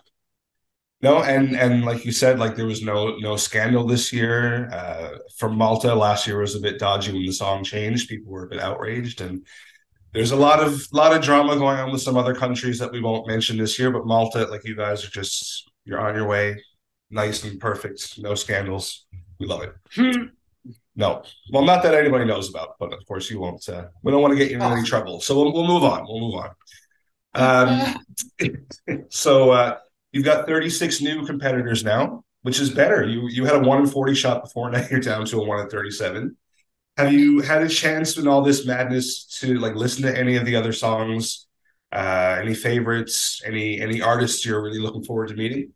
No, 1.03 1.23
and 1.23 1.55
and 1.57 1.85
like 1.85 2.05
you 2.07 2.13
said, 2.13 2.39
like 2.39 2.57
there 2.57 2.67
was 2.67 2.83
no 2.83 3.17
no 3.19 3.37
scandal 3.37 3.87
this 3.87 4.13
year. 4.13 4.71
Uh, 4.73 5.19
from 5.37 5.57
Malta, 5.57 5.95
last 5.95 6.27
year 6.27 6.39
was 6.39 6.55
a 6.55 6.61
bit 6.61 6.79
dodgy 6.79 7.13
when 7.13 7.27
the 7.27 7.33
song 7.33 7.65
changed. 7.65 8.09
People 8.09 8.33
were 8.33 8.45
a 8.45 8.49
bit 8.49 8.61
outraged, 8.61 9.21
and 9.21 9.47
there's 10.15 10.31
a 10.31 10.37
lot 10.37 10.61
of 10.61 10.87
lot 10.93 11.15
of 11.15 11.23
drama 11.23 11.57
going 11.57 11.79
on 11.79 11.91
with 11.91 12.01
some 12.01 12.17
other 12.17 12.35
countries 12.35 12.79
that 12.79 12.91
we 12.91 13.01
won't 13.01 13.27
mention 13.27 13.59
this 13.59 13.79
year. 13.79 13.91
But 13.91 14.07
Malta, 14.07 14.47
like 14.47 14.65
you 14.65 14.77
guys 14.77 15.05
are 15.05 15.11
just 15.11 15.71
you're 15.85 16.01
on 16.01 16.15
your 16.15 16.27
way, 16.27 16.63
nice 17.11 17.45
and 17.45 17.61
perfect, 17.61 18.19
no 18.19 18.35
scandals. 18.35 19.07
We 19.41 19.47
love 19.47 19.63
it. 19.63 19.75
No, 20.97 21.25
well, 21.51 21.65
not 21.65 21.83
that 21.83 21.95
anybody 21.95 22.25
knows 22.25 22.49
about, 22.49 22.77
but 22.79 22.93
of 22.93 23.05
course 23.07 23.29
you 23.29 23.41
won't. 23.41 23.69
Uh, 23.69 23.87
we 24.05 24.13
don't 24.13 24.23
want 24.23 24.33
to 24.33 24.39
get 24.39 24.51
you 24.51 24.57
in 24.57 24.63
any 24.63 24.85
trouble, 24.85 25.21
so 25.21 25.35
we'll 25.37 25.53
we'll 25.53 25.67
move 25.67 25.83
on. 25.83 26.05
We'll 26.07 26.21
move 26.21 26.35
on. 26.35 26.51
Um, 27.35 29.07
so 29.11 29.51
uh, 29.51 29.79
you've 30.13 30.25
got 30.25 30.47
36 30.47 31.01
new 31.01 31.27
competitors 31.27 31.83
now, 31.83 32.23
which 32.43 32.61
is 32.61 32.71
better. 32.71 33.05
You 33.05 33.29
you 33.29 33.45
had 33.45 33.57
a 33.57 33.59
one 33.59 33.81
in 33.81 33.87
40 33.89 34.15
shot 34.15 34.45
before, 34.45 34.71
now 34.71 34.87
you're 34.89 35.01
down 35.01 35.27
to 35.27 35.41
a 35.41 35.45
one 35.45 35.59
in 35.59 35.69
37. 35.69 36.37
Have 36.97 37.13
you 37.13 37.41
had 37.41 37.63
a 37.63 37.69
chance 37.69 38.17
in 38.17 38.29
all 38.29 38.43
this 38.43 38.65
madness 38.67 39.25
to 39.41 39.59
like 39.59 39.75
listen 39.75 40.03
to 40.03 40.17
any 40.17 40.37
of 40.37 40.45
the 40.45 40.55
other 40.55 40.73
songs? 40.73 41.47
Uh, 41.91 42.39
any 42.41 42.55
favorites? 42.55 43.43
Any 43.45 43.81
any 43.81 44.01
artists 44.01 44.47
you're 44.47 44.63
really 44.63 44.79
looking 44.79 45.03
forward 45.03 45.29
to 45.29 45.35
meeting? 45.35 45.73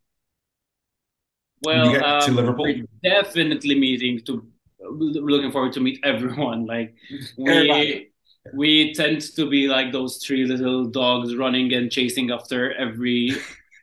Well, 1.63 1.87
you 1.87 1.99
get 1.99 2.21
to 2.21 2.29
um, 2.29 2.35
Liverpool? 2.35 2.73
definitely 3.03 3.77
meeting 3.77 4.21
to 4.25 4.47
looking 4.79 5.51
forward 5.51 5.73
to 5.73 5.81
meet 5.81 5.99
everyone. 6.03 6.65
Like 6.65 6.95
Everybody. 7.37 7.67
we 7.67 8.09
we 8.53 8.93
tend 8.93 9.21
to 9.35 9.49
be 9.49 9.67
like 9.67 9.91
those 9.91 10.23
three 10.25 10.45
little 10.45 10.85
dogs 10.85 11.35
running 11.35 11.73
and 11.73 11.91
chasing 11.91 12.31
after 12.31 12.73
every 12.73 13.33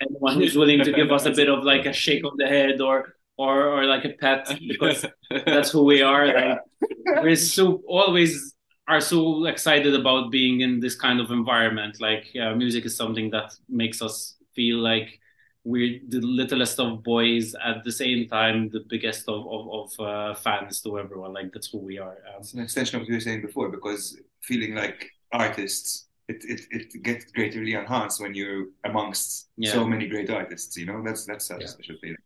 anyone 0.01 0.37
who's 0.37 0.57
willing 0.57 0.83
to 0.85 0.93
give 0.93 1.13
us 1.13 1.27
a 1.27 1.31
bit 1.31 1.49
of 1.51 1.65
like 1.65 1.85
a 1.85 1.93
shake 1.93 2.25
of 2.25 2.37
the 2.39 2.47
head 2.47 2.81
or 2.81 3.16
or 3.39 3.67
or 3.69 3.85
like 3.85 4.05
a 4.05 4.11
pet 4.11 4.49
because 4.69 5.05
that's 5.47 5.71
who 5.71 5.85
we 5.85 6.03
are. 6.03 6.27
Like 6.27 6.59
we're 7.23 7.37
so 7.37 7.83
always 7.87 8.55
are 8.89 9.01
so 9.01 9.45
excited 9.47 9.95
about 9.95 10.31
being 10.31 10.61
in 10.61 10.81
this 10.81 10.95
kind 10.95 11.21
of 11.21 11.31
environment. 11.31 12.01
Like 12.01 12.27
uh, 12.41 12.55
music 12.55 12.85
is 12.87 12.97
something 12.97 13.31
that 13.31 13.53
makes 13.69 14.01
us 14.01 14.37
feel 14.55 14.79
like 14.79 15.21
we're 15.65 15.99
the 16.09 16.21
littlest 16.21 16.79
of 16.79 17.03
boys 17.03 17.55
at 17.65 17.83
the 17.83 17.91
same 17.91 18.29
time 18.29 18.71
the 18.71 18.85
biggest 18.89 19.29
of 19.29 19.45
of, 19.47 19.63
of 19.81 20.01
uh, 20.01 20.35
fans 20.35 20.81
to 20.83 20.99
everyone. 20.99 21.33
Like 21.33 21.53
that's 21.53 21.69
who 21.71 21.79
we 21.79 21.99
are. 21.99 22.19
Um, 22.29 22.41
It's 22.41 22.55
an 22.55 22.61
extension 22.63 22.97
of 22.97 23.03
what 23.03 23.09
you 23.09 23.15
were 23.15 23.21
saying 23.21 23.43
before 23.43 23.69
because 23.71 24.17
feeling 24.43 24.75
like 24.77 25.11
artists, 25.33 26.07
it, 26.29 26.45
it, 26.45 26.61
it 26.71 27.03
gets 27.03 27.25
greatly 27.33 27.75
enhanced 27.75 28.21
when 28.21 28.35
you're 28.35 28.67
amongst 28.85 29.49
Yeah. 29.57 29.73
so 29.73 29.85
many 29.85 30.07
great 30.07 30.31
artists. 30.31 30.77
You 30.77 30.87
know, 30.87 31.03
that's 31.05 31.27
that's 31.27 31.51
a 31.51 31.57
Yeah. 31.61 31.67
special 31.67 31.97
feeling. 32.01 32.17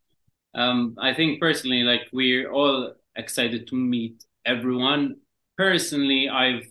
Um, 0.55 0.97
I 0.99 1.15
think 1.15 1.41
personally, 1.41 1.83
like 1.83 2.03
we're 2.13 2.51
all 2.51 2.95
excited 3.17 3.67
to 3.69 3.77
meet 3.77 4.25
everyone. 4.45 5.17
Personally, 5.57 6.29
I've 6.29 6.67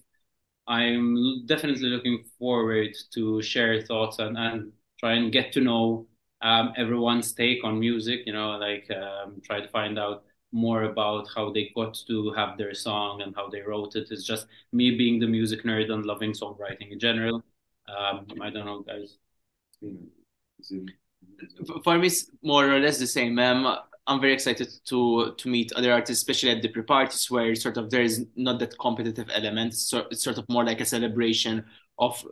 I'm 0.68 1.46
definitely 1.48 1.90
looking 1.90 2.24
forward 2.38 2.96
to 3.14 3.42
share 3.42 3.82
thoughts 3.82 4.20
and, 4.20 4.38
and 4.38 4.72
try 5.00 5.14
and 5.14 5.32
get 5.32 5.52
to 5.54 5.62
know 5.62 6.08
um, 6.42 6.74
everyone's 6.78 7.34
take 7.34 7.64
on 7.64 7.80
music. 7.80 8.22
You 8.26 8.34
know, 8.34 8.52
like 8.58 8.90
um, 8.92 9.42
try 9.44 9.62
to 9.62 9.68
find 9.70 9.98
out 10.00 10.24
more 10.52 10.84
about 10.84 11.28
how 11.36 11.52
they 11.52 11.72
got 11.76 11.98
to 12.08 12.32
have 12.34 12.58
their 12.58 12.74
song 12.74 13.22
and 13.22 13.36
how 13.36 13.50
they 13.50 13.62
wrote 13.62 13.96
it. 13.96 14.08
It's 14.12 14.26
just 14.26 14.48
me 14.72 14.96
being 14.98 15.20
the 15.20 15.28
music 15.28 15.64
nerd 15.64 15.92
and 15.92 16.06
loving 16.06 16.34
songwriting 16.34 16.92
in 16.92 17.00
general. 17.00 17.44
Um, 17.88 18.28
I 18.42 18.50
don't 18.50 18.66
know, 18.66 18.82
guys. 18.82 19.18
For 21.84 21.98
me, 21.98 22.08
it's 22.08 22.30
more 22.42 22.70
or 22.70 22.80
less 22.80 23.00
the 23.00 23.08
same. 23.08 23.38
Um, 23.40 23.78
I'm 24.08 24.20
very 24.20 24.34
excited 24.34 24.70
to 24.86 25.34
to 25.38 25.50
meet 25.50 25.72
other 25.74 25.94
artists, 25.94 26.22
especially 26.22 26.52
at 26.52 26.62
the 26.62 26.70
pre-parties 26.70 27.30
where 27.30 27.54
sort 27.56 27.78
of 27.78 27.90
there 27.90 28.02
is 28.02 28.26
not 28.36 28.60
that 28.60 28.78
competitive 28.80 29.30
element. 29.32 29.76
So 29.76 30.08
it's 30.10 30.24
sort 30.24 30.38
of 30.38 30.46
more 30.50 30.66
like 30.66 30.82
a 30.82 30.86
celebration 30.86 31.66
of 31.98 32.26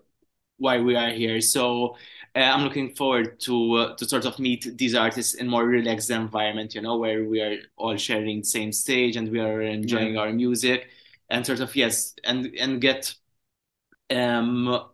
why 0.58 0.80
we 0.80 0.96
are 0.96 1.12
here. 1.12 1.40
So 1.40 1.96
uh, 2.36 2.40
I'm 2.40 2.64
looking 2.64 2.96
forward 2.96 3.40
to 3.42 3.74
uh, 3.76 3.96
to 3.96 4.06
sort 4.06 4.26
of 4.26 4.40
meet 4.40 4.78
these 4.78 4.96
artists 4.96 5.36
in 5.36 5.48
more 5.48 5.66
relaxed 5.66 6.10
environment, 6.10 6.74
you 6.74 6.82
know, 6.82 6.98
where 6.98 7.26
we 7.26 7.42
are 7.42 7.58
all 7.78 7.96
sharing 7.98 8.40
the 8.40 8.46
same 8.48 8.72
stage 8.72 9.16
and 9.16 9.30
we 9.32 9.40
are 9.40 9.62
enjoying 9.62 10.18
our 10.18 10.34
music 10.34 10.90
and 11.30 11.46
sort 11.46 11.60
of 11.60 11.76
yes, 11.76 12.16
and 12.24 12.48
and 12.60 12.82
get 12.82 13.14
um 14.10 14.86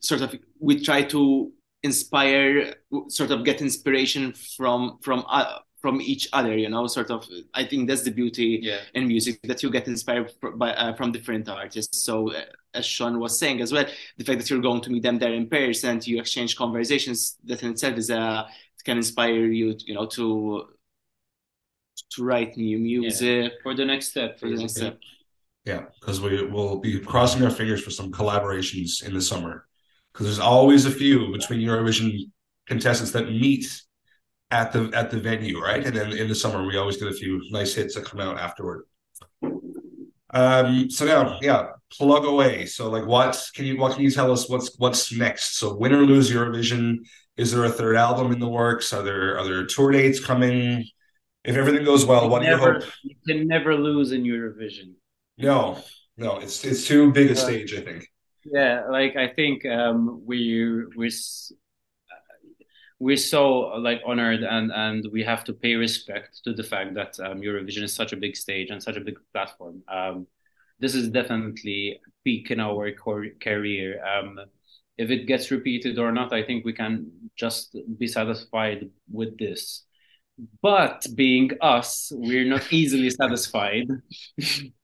sort 0.00 0.20
of 0.20 0.34
we 0.60 0.78
try 0.84 1.02
to 1.02 1.52
inspire 1.82 2.74
sort 3.08 3.30
of 3.30 3.44
get 3.44 3.60
inspiration 3.60 4.32
from 4.56 4.98
from 5.02 5.24
uh, 5.28 5.58
from 5.80 6.00
each 6.00 6.28
other 6.32 6.56
you 6.56 6.68
know 6.68 6.86
sort 6.86 7.10
of 7.10 7.26
i 7.54 7.64
think 7.64 7.88
that's 7.88 8.02
the 8.02 8.10
beauty 8.10 8.60
Yeah. 8.62 8.78
in 8.94 9.08
music 9.08 9.40
that 9.50 9.62
you 9.62 9.70
get 9.70 9.88
inspired 9.88 10.30
fr- 10.40 10.50
by 10.62 10.70
uh, 10.74 10.94
from 10.94 11.10
different 11.10 11.48
artists 11.48 11.98
so 12.06 12.32
uh, 12.32 12.42
as 12.74 12.86
sean 12.86 13.18
was 13.18 13.36
saying 13.38 13.60
as 13.60 13.72
well 13.72 13.84
the 14.18 14.24
fact 14.24 14.38
that 14.38 14.48
you're 14.48 14.60
going 14.60 14.80
to 14.82 14.90
meet 14.90 15.02
them 15.02 15.18
there 15.18 15.34
in 15.34 15.48
person 15.48 15.90
and 15.90 16.06
you 16.06 16.20
exchange 16.20 16.54
conversations 16.56 17.36
that 17.44 17.62
in 17.64 17.70
itself 17.72 17.96
is 17.98 18.10
uh 18.10 18.44
it 18.78 18.84
can 18.84 18.96
inspire 18.96 19.44
you 19.60 19.74
you 19.88 19.94
know 19.94 20.06
to 20.06 20.68
to 22.12 22.24
write 22.24 22.56
new 22.56 22.78
music 22.78 23.52
For 23.62 23.74
the 23.74 23.84
next 23.84 24.08
step. 24.08 24.38
for 24.38 24.48
the 24.48 24.56
next 24.56 24.76
step 24.76 24.98
Yeah, 25.64 25.82
because 26.00 26.20
we 26.20 26.32
will 26.54 26.78
be 26.78 26.98
crossing 27.12 27.42
our 27.44 27.50
fingers 27.50 27.80
for 27.84 27.90
some 27.90 28.10
collaborations 28.10 28.90
in 29.06 29.14
the 29.14 29.20
summer. 29.20 29.54
Because 30.12 30.26
there's 30.26 30.38
always 30.38 30.84
a 30.86 30.90
few 30.90 31.32
between 31.32 31.60
Eurovision 31.60 32.30
contestants 32.66 33.12
that 33.12 33.26
meet 33.30 33.66
at 34.50 34.72
the 34.72 34.90
at 34.94 35.10
the 35.10 35.18
venue, 35.18 35.60
right? 35.60 35.84
And 35.84 35.96
then 35.96 36.12
in 36.12 36.28
the 36.28 36.34
summer, 36.34 36.66
we 36.66 36.76
always 36.76 36.98
get 36.98 37.08
a 37.08 37.12
few 37.14 37.42
nice 37.50 37.74
hits 37.74 37.94
that 37.94 38.04
come 38.04 38.20
out 38.20 38.38
afterward. 38.38 38.84
Um. 40.34 40.88
So 40.90 41.04
now, 41.04 41.38
yeah, 41.42 41.68
plug 41.92 42.24
away. 42.24 42.64
So, 42.66 42.88
like, 42.88 43.06
what 43.06 43.38
can 43.54 43.66
you 43.66 43.76
what 43.76 43.94
can 43.94 44.02
you 44.02 44.10
tell 44.10 44.32
us? 44.32 44.48
What's 44.48 44.78
what's 44.78 45.12
next? 45.12 45.58
So, 45.58 45.74
win 45.76 45.92
or 45.92 46.02
lose 46.06 46.30
Eurovision? 46.30 46.98
Is 47.36 47.52
there 47.52 47.64
a 47.64 47.70
third 47.70 47.96
album 47.96 48.32
in 48.32 48.38
the 48.38 48.48
works? 48.48 48.92
Are 48.92 49.02
there 49.02 49.38
are 49.38 49.44
there 49.44 49.66
tour 49.66 49.90
dates 49.90 50.24
coming? 50.24 50.86
If 51.44 51.56
everything 51.56 51.84
goes 51.84 52.06
well, 52.06 52.28
what 52.30 52.42
do 52.42 52.48
you 52.48 52.56
hope? 52.56 52.82
you 53.02 53.16
can 53.26 53.46
never 53.46 53.74
lose 53.74 54.12
in 54.12 54.22
Eurovision. 54.22 54.94
No, 55.36 55.82
no, 56.16 56.38
it's 56.38 56.64
it's 56.64 56.86
too 56.86 57.12
big 57.12 57.28
a 57.28 57.32
Uh, 57.32 57.36
stage. 57.36 57.74
I 57.74 57.80
think. 57.80 58.06
Yeah, 58.44 58.86
like 58.90 59.16
I 59.16 59.28
think 59.28 59.64
um, 59.66 60.22
we 60.26 60.84
we're 60.96 61.10
we're 62.98 63.16
so 63.16 63.60
like 63.78 64.00
honored 64.06 64.42
and 64.42 64.70
and 64.72 65.06
we 65.12 65.22
have 65.24 65.44
to 65.44 65.52
pay 65.52 65.74
respect 65.74 66.40
to 66.44 66.52
the 66.52 66.62
fact 66.62 66.94
that 66.94 67.18
um, 67.20 67.40
Eurovision 67.40 67.82
is 67.82 67.94
such 67.94 68.12
a 68.12 68.16
big 68.16 68.36
stage 68.36 68.70
and 68.70 68.82
such 68.82 68.96
a 68.96 69.00
big 69.00 69.16
platform. 69.32 69.82
Um, 69.88 70.26
this 70.78 70.94
is 70.94 71.08
definitely 71.08 72.00
a 72.06 72.10
peak 72.24 72.50
in 72.50 72.60
our 72.60 72.92
career. 72.92 74.04
Um, 74.04 74.38
if 74.98 75.10
it 75.10 75.26
gets 75.26 75.50
repeated 75.50 75.98
or 75.98 76.12
not, 76.12 76.32
I 76.32 76.42
think 76.44 76.64
we 76.64 76.72
can 76.72 77.10
just 77.36 77.76
be 77.98 78.06
satisfied 78.06 78.90
with 79.10 79.38
this. 79.38 79.84
But 80.60 81.06
being 81.14 81.50
us, 81.60 82.10
we're 82.14 82.44
not 82.44 82.72
easily 82.72 83.10
satisfied. 83.10 83.88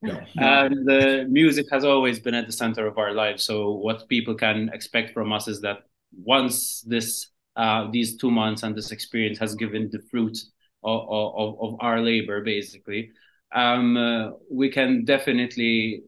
No. 0.02 0.20
and 0.36 0.86
the 0.86 1.26
music 1.28 1.66
has 1.72 1.84
always 1.84 2.20
been 2.20 2.34
at 2.34 2.46
the 2.46 2.52
center 2.52 2.86
of 2.86 2.98
our 2.98 3.12
lives. 3.12 3.44
So 3.44 3.72
what 3.72 4.08
people 4.08 4.34
can 4.34 4.70
expect 4.72 5.12
from 5.12 5.32
us 5.32 5.48
is 5.48 5.60
that 5.62 5.78
once 6.12 6.82
this 6.82 7.28
uh, 7.56 7.88
these 7.90 8.16
two 8.16 8.30
months 8.30 8.62
and 8.62 8.76
this 8.76 8.92
experience 8.92 9.38
has 9.38 9.56
given 9.56 9.88
the 9.90 10.00
fruit 10.10 10.38
of, 10.84 11.08
of, 11.10 11.60
of 11.60 11.76
our 11.80 12.00
labor, 12.00 12.44
basically, 12.44 13.10
um, 13.52 13.96
uh, 13.96 14.30
we 14.50 14.70
can 14.70 15.04
definitely 15.04 16.04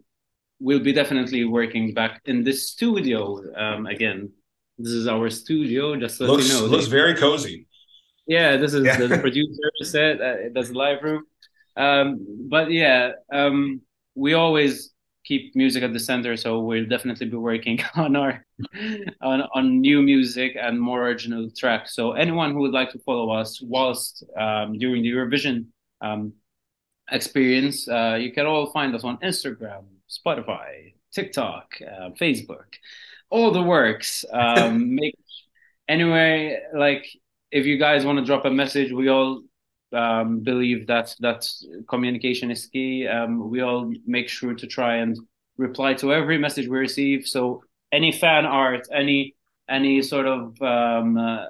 we'll 0.60 0.78
be 0.78 0.92
definitely 0.92 1.44
working 1.44 1.92
back 1.94 2.20
in 2.26 2.44
the 2.44 2.52
studio 2.52 3.42
um, 3.56 3.86
again. 3.86 4.30
This 4.78 4.92
is 4.92 5.08
our 5.08 5.28
studio, 5.30 5.96
just 5.96 6.18
so 6.18 6.26
looks 6.26 6.48
you 6.48 6.54
know. 6.54 6.66
looks 6.66 6.86
very 6.86 7.14
cozy. 7.14 7.66
Yeah, 8.36 8.56
this 8.62 8.74
is 8.74 8.84
Yeah. 8.86 8.96
the 8.96 9.18
producer 9.26 9.68
said 9.82 10.20
uh, 10.20 10.36
that's 10.54 10.68
the 10.70 10.78
live 10.78 11.02
room. 11.02 11.22
Um, 11.76 12.04
but 12.54 12.70
yeah, 12.70 13.12
um, 13.32 13.82
we 14.14 14.34
always 14.34 14.94
keep 15.24 15.54
music 15.56 15.82
at 15.82 15.92
the 15.92 16.00
center, 16.00 16.36
so 16.36 16.60
we'll 16.60 16.86
definitely 16.94 17.28
be 17.28 17.36
working 17.36 17.78
on 18.04 18.14
our 18.16 18.32
on 19.20 19.38
on 19.56 19.80
new 19.80 20.00
music 20.12 20.50
and 20.66 20.74
more 20.80 21.00
original 21.06 21.50
tracks. 21.60 21.94
So 21.96 22.12
anyone 22.24 22.52
who 22.52 22.60
would 22.64 22.72
like 22.80 22.90
to 22.92 23.00
follow 23.08 23.30
us 23.40 23.60
whilst 23.74 24.24
um, 24.36 24.78
during 24.78 25.02
the 25.02 25.10
Eurovision 25.10 25.56
um, 26.00 26.22
experience, 27.10 27.88
uh, 27.88 28.16
you 28.20 28.32
can 28.32 28.46
all 28.46 28.66
find 28.72 28.94
us 28.94 29.04
on 29.04 29.18
Instagram, 29.18 29.84
Spotify, 30.08 30.94
TikTok, 31.12 31.66
uh, 31.82 32.10
Facebook, 32.22 32.68
all 33.30 33.50
the 33.50 33.62
works. 33.62 34.24
Um, 34.32 34.94
make 34.94 35.16
anyway, 35.88 36.60
like 36.74 37.04
if 37.52 37.66
you 37.66 37.78
guys 37.78 38.04
want 38.04 38.18
to 38.18 38.24
drop 38.24 38.44
a 38.44 38.50
message, 38.50 38.92
we 38.92 39.08
all 39.08 39.42
um, 39.92 40.40
believe 40.40 40.86
that 40.86 41.14
that 41.20 41.46
communication 41.88 42.50
is 42.50 42.66
key. 42.66 43.06
Um, 43.06 43.50
we 43.50 43.60
all 43.60 43.92
make 44.06 44.28
sure 44.28 44.54
to 44.54 44.66
try 44.66 44.96
and 44.96 45.18
reply 45.56 45.94
to 45.94 46.12
every 46.12 46.38
message 46.38 46.68
we 46.68 46.78
receive. 46.78 47.26
So 47.26 47.62
any 47.92 48.12
fan 48.12 48.46
art, 48.46 48.86
any 48.92 49.34
any 49.68 50.02
sort 50.02 50.26
of 50.26 50.60
um, 50.62 51.16
uh, 51.16 51.46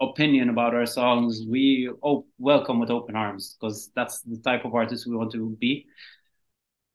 opinion 0.00 0.48
about 0.48 0.74
our 0.74 0.86
songs, 0.86 1.42
we 1.48 1.90
op- 2.02 2.26
welcome 2.38 2.80
with 2.80 2.90
open 2.90 3.14
arms 3.14 3.56
because 3.60 3.90
that's 3.94 4.22
the 4.22 4.38
type 4.38 4.64
of 4.64 4.74
artist 4.74 5.06
we 5.06 5.16
want 5.16 5.32
to 5.32 5.56
be. 5.60 5.86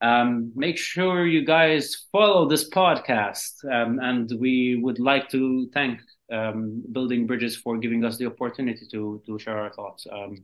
Um, 0.02 0.52
make 0.56 0.78
sure 0.78 1.26
you 1.26 1.46
guys 1.46 2.06
follow 2.12 2.48
this 2.48 2.70
podcast, 2.70 3.63
um, 3.72 4.00
and 4.02 4.30
we 4.39 4.76
would 4.82 5.00
like 5.00 5.30
to 5.30 5.70
thank 5.74 6.00
um, 6.32 6.84
Building 6.92 7.28
Bridges 7.28 7.56
for 7.56 7.78
giving 7.78 8.04
us 8.04 8.18
the 8.18 8.26
opportunity 8.28 8.86
to 8.92 9.22
to 9.26 9.40
share 9.40 9.58
our 9.58 9.72
thoughts. 9.74 10.08
Um, 10.12 10.44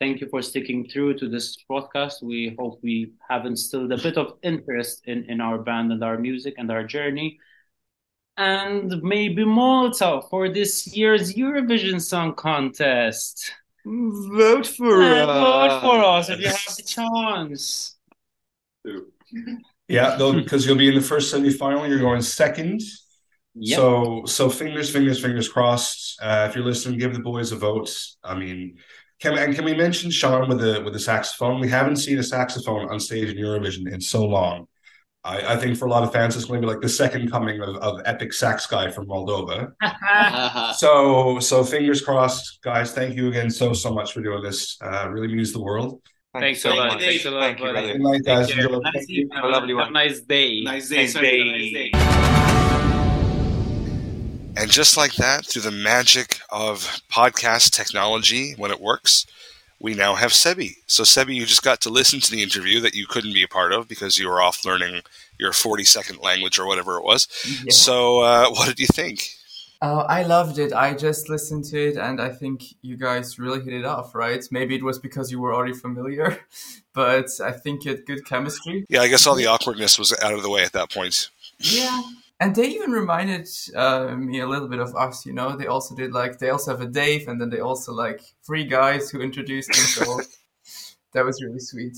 thank 0.00 0.20
you 0.20 0.28
for 0.28 0.42
sticking 0.42 0.88
through 0.88 1.18
to 1.18 1.28
this 1.28 1.56
broadcast. 1.68 2.22
We 2.22 2.56
hope 2.58 2.80
we 2.82 3.12
have 3.28 3.46
instilled 3.46 3.92
a 3.92 3.98
bit 3.98 4.16
of 4.16 4.38
interest 4.42 5.02
in 5.06 5.24
in 5.30 5.40
our 5.40 5.58
band 5.58 5.92
and 5.92 6.02
our 6.02 6.18
music 6.18 6.54
and 6.58 6.70
our 6.70 6.84
journey. 6.84 7.38
And 8.36 9.02
maybe 9.02 9.44
Malta 9.44 10.22
for 10.30 10.48
this 10.48 10.96
year's 10.96 11.34
Eurovision 11.34 12.00
Song 12.00 12.34
Contest. 12.34 13.52
vote 13.84 14.66
for 14.66 15.02
And 15.02 15.26
vote 15.26 15.80
for 15.80 15.98
us 16.04 16.30
if 16.30 16.40
you 16.40 16.48
have 16.48 16.76
the 16.76 16.82
chance. 16.82 17.96
Yeah, 19.88 20.16
though, 20.16 20.32
because 20.32 20.64
you'll 20.64 20.78
be 20.78 20.88
in 20.88 20.94
the 20.94 21.00
first 21.02 21.30
semi-final. 21.30 21.86
You're 21.86 21.98
going 21.98 22.22
second. 22.22 22.80
Yep. 23.54 23.76
So 23.76 24.22
so 24.26 24.48
fingers, 24.48 24.90
fingers, 24.90 25.20
fingers 25.20 25.48
crossed. 25.48 26.18
Uh, 26.22 26.46
if 26.48 26.56
you're 26.56 26.64
listening, 26.64 26.98
give 26.98 27.12
the 27.12 27.20
boys 27.20 27.52
a 27.52 27.56
vote. 27.56 27.90
I 28.24 28.34
mean, 28.34 28.78
can 29.20 29.36
and 29.38 29.54
can 29.54 29.64
we 29.64 29.74
mention 29.74 30.10
Sean 30.10 30.48
with 30.48 30.60
the 30.60 30.82
with 30.82 30.94
the 30.94 30.98
saxophone? 31.00 31.60
We 31.60 31.68
haven't 31.68 31.96
seen 31.96 32.18
a 32.18 32.22
saxophone 32.22 32.88
on 32.90 32.98
stage 32.98 33.28
in 33.28 33.36
Eurovision 33.36 33.92
in 33.92 34.00
so 34.00 34.24
long. 34.24 34.66
I, 35.24 35.54
I 35.54 35.56
think 35.56 35.76
for 35.78 35.86
a 35.86 35.90
lot 35.90 36.02
of 36.02 36.12
fans, 36.12 36.34
it's 36.34 36.46
going 36.46 36.60
to 36.60 36.66
be 36.66 36.72
like 36.72 36.80
the 36.82 36.88
second 36.88 37.30
coming 37.30 37.60
of, 37.60 37.76
of 37.76 38.00
epic 38.06 38.32
sax 38.32 38.66
guy 38.66 38.90
from 38.90 39.06
Moldova. 39.06 39.72
So, 40.76 41.38
so 41.38 41.62
fingers 41.62 42.00
crossed, 42.02 42.58
guys. 42.62 42.92
Thank 42.92 43.14
you 43.16 43.28
again 43.28 43.50
so 43.50 43.72
so 43.72 43.92
much 43.92 44.12
for 44.12 44.20
doing 44.22 44.42
this. 44.42 44.78
Uh, 44.82 45.08
really 45.10 45.28
means 45.28 45.52
the 45.52 45.62
world. 45.62 46.00
Thanks 46.34 46.64
a 46.64 46.70
lot. 46.70 46.94
much. 46.94 47.00
Thanks 47.02 47.24
a 47.26 47.30
lot, 47.30 47.40
Thank 47.42 47.58
you, 47.58 47.64
buddy. 47.66 47.72
brother. 47.74 47.92
Good 47.92 48.00
night, 48.00 48.24
guys. 48.24 48.46
Take 48.48 48.56
care. 48.56 48.70
Nice 48.70 48.92
Thank 48.94 49.08
you. 49.10 49.28
Have 49.34 49.44
a 49.44 49.48
lovely 49.48 49.74
Have 49.74 49.78
a 49.78 49.82
one. 49.84 49.92
nice 49.92 50.20
day. 50.22 50.62
Nice 50.62 50.88
day. 50.88 50.96
Nice 50.96 51.12
Sorry, 51.12 51.30
day. 51.30 51.70
nice 51.70 51.92
day. 51.92 52.78
And 54.54 54.70
just 54.70 54.96
like 54.96 55.14
that, 55.14 55.46
through 55.46 55.62
the 55.62 55.70
magic 55.70 56.40
of 56.50 57.00
podcast 57.10 57.70
technology, 57.70 58.54
when 58.56 58.70
it 58.70 58.80
works, 58.80 59.26
we 59.80 59.94
now 59.94 60.14
have 60.14 60.30
Sebi. 60.30 60.76
So, 60.86 61.02
Sebi, 61.02 61.34
you 61.34 61.46
just 61.46 61.62
got 61.64 61.80
to 61.82 61.90
listen 61.90 62.20
to 62.20 62.30
the 62.30 62.42
interview 62.42 62.78
that 62.80 62.94
you 62.94 63.06
couldn't 63.06 63.32
be 63.32 63.42
a 63.42 63.48
part 63.48 63.72
of 63.72 63.88
because 63.88 64.18
you 64.18 64.28
were 64.28 64.42
off 64.42 64.64
learning 64.64 65.02
your 65.38 65.52
40 65.52 65.84
second 65.84 66.20
language 66.20 66.58
or 66.58 66.66
whatever 66.66 66.98
it 66.98 67.04
was. 67.04 67.28
Yeah. 67.44 67.72
So, 67.72 68.20
uh, 68.20 68.50
what 68.50 68.68
did 68.68 68.78
you 68.78 68.86
think? 68.86 69.28
Uh, 69.80 70.04
I 70.08 70.22
loved 70.22 70.60
it. 70.60 70.72
I 70.72 70.94
just 70.94 71.28
listened 71.28 71.64
to 71.64 71.88
it, 71.88 71.96
and 71.96 72.20
I 72.20 72.28
think 72.28 72.62
you 72.82 72.96
guys 72.96 73.40
really 73.40 73.60
hit 73.60 73.72
it 73.72 73.84
off, 73.84 74.14
right? 74.14 74.46
Maybe 74.52 74.76
it 74.76 74.84
was 74.84 75.00
because 75.00 75.32
you 75.32 75.40
were 75.40 75.52
already 75.52 75.72
familiar, 75.72 76.38
but 76.92 77.28
I 77.42 77.50
think 77.50 77.84
you 77.84 77.92
had 77.92 78.06
good 78.06 78.24
chemistry. 78.24 78.86
Yeah, 78.88 79.00
I 79.00 79.08
guess 79.08 79.26
all 79.26 79.34
the 79.34 79.46
awkwardness 79.46 79.98
was 79.98 80.16
out 80.22 80.34
of 80.34 80.42
the 80.42 80.50
way 80.50 80.62
at 80.62 80.72
that 80.74 80.92
point. 80.92 81.30
Yeah. 81.58 82.02
And 82.42 82.56
they 82.56 82.70
even 82.70 82.90
reminded 82.90 83.48
uh, 83.76 84.16
me 84.16 84.40
a 84.40 84.48
little 84.48 84.66
bit 84.66 84.80
of 84.80 84.96
us, 84.96 85.24
you 85.24 85.32
know? 85.32 85.56
They 85.56 85.68
also 85.68 85.94
did 85.94 86.12
like, 86.12 86.40
they 86.40 86.50
also 86.50 86.72
have 86.72 86.80
a 86.80 86.88
Dave, 86.88 87.28
and 87.28 87.40
then 87.40 87.50
they 87.50 87.60
also 87.60 87.92
like 87.92 88.20
three 88.44 88.64
guys 88.64 89.10
who 89.10 89.20
introduced 89.20 89.68
themselves. 89.68 90.38
that 91.14 91.24
was 91.24 91.40
really 91.40 91.60
sweet. 91.60 91.96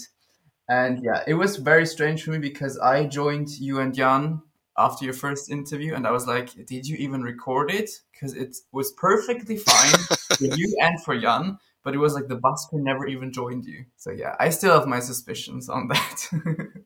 And 0.68 1.02
yeah, 1.02 1.22
it 1.26 1.32
was 1.32 1.56
very 1.56 1.86
strange 1.86 2.24
for 2.24 2.32
me 2.32 2.36
because 2.36 2.78
I 2.78 3.06
joined 3.06 3.58
you 3.58 3.80
and 3.80 3.94
Jan 3.94 4.42
after 4.76 5.06
your 5.06 5.14
first 5.14 5.50
interview, 5.50 5.94
and 5.94 6.06
I 6.06 6.10
was 6.10 6.26
like, 6.26 6.50
did 6.66 6.86
you 6.86 6.96
even 6.96 7.22
record 7.22 7.70
it? 7.72 7.88
Because 8.12 8.34
it 8.34 8.54
was 8.70 8.92
perfectly 8.92 9.56
fine 9.56 9.94
for 10.36 10.44
you 10.44 10.76
and 10.82 11.02
for 11.02 11.18
Jan, 11.18 11.56
but 11.82 11.94
it 11.94 11.98
was 11.98 12.12
like 12.12 12.28
the 12.28 12.36
busker 12.36 12.74
never 12.74 13.06
even 13.06 13.32
joined 13.32 13.64
you. 13.64 13.86
So 13.96 14.10
yeah, 14.10 14.36
I 14.38 14.50
still 14.50 14.78
have 14.78 14.86
my 14.86 15.00
suspicions 15.00 15.70
on 15.70 15.88
that. 15.88 16.28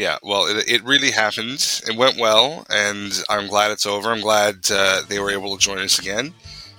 Yeah, 0.00 0.16
well, 0.22 0.46
it, 0.46 0.66
it 0.66 0.82
really 0.82 1.10
happened. 1.10 1.82
It 1.86 1.94
went 1.94 2.16
well, 2.16 2.64
and 2.70 3.12
I'm 3.28 3.48
glad 3.48 3.70
it's 3.70 3.84
over. 3.84 4.10
I'm 4.10 4.22
glad 4.22 4.66
uh, 4.70 5.02
they 5.06 5.18
were 5.20 5.30
able 5.30 5.54
to 5.58 5.62
join 5.62 5.76
us 5.76 5.98
again. 5.98 6.32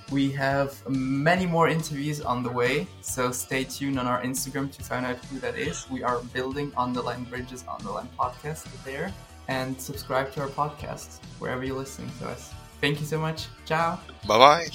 We 0.10 0.32
have 0.32 0.82
many 0.90 1.46
more 1.46 1.68
interviews 1.70 2.20
on 2.20 2.42
the 2.42 2.50
way, 2.50 2.88
so 3.02 3.32
stay 3.32 3.64
tuned 3.64 4.00
on 4.00 4.08
our 4.08 4.24
Instagram 4.24 4.72
to 4.72 4.84
find 4.84 5.06
out 5.06 5.24
who 5.26 5.38
that 5.38 5.56
is. 5.56 5.88
We 5.92 6.02
are 6.02 6.20
building 6.34 6.72
Underline 6.76 7.26
Bridges 7.26 7.64
Underline 7.70 8.10
podcast 8.20 8.66
there, 8.84 9.14
and 9.48 9.80
subscribe 9.80 10.34
to 10.34 10.42
our 10.42 10.50
podcast 10.50 11.20
wherever 11.38 11.64
you're 11.64 11.78
listening 11.78 12.10
to 12.22 12.28
us. 12.28 12.52
Thank 12.82 13.02
you 13.02 13.06
so 13.06 13.20
much. 13.20 13.46
Ciao. 13.68 14.00
Bye 14.28 14.66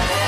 bye. 0.00 0.18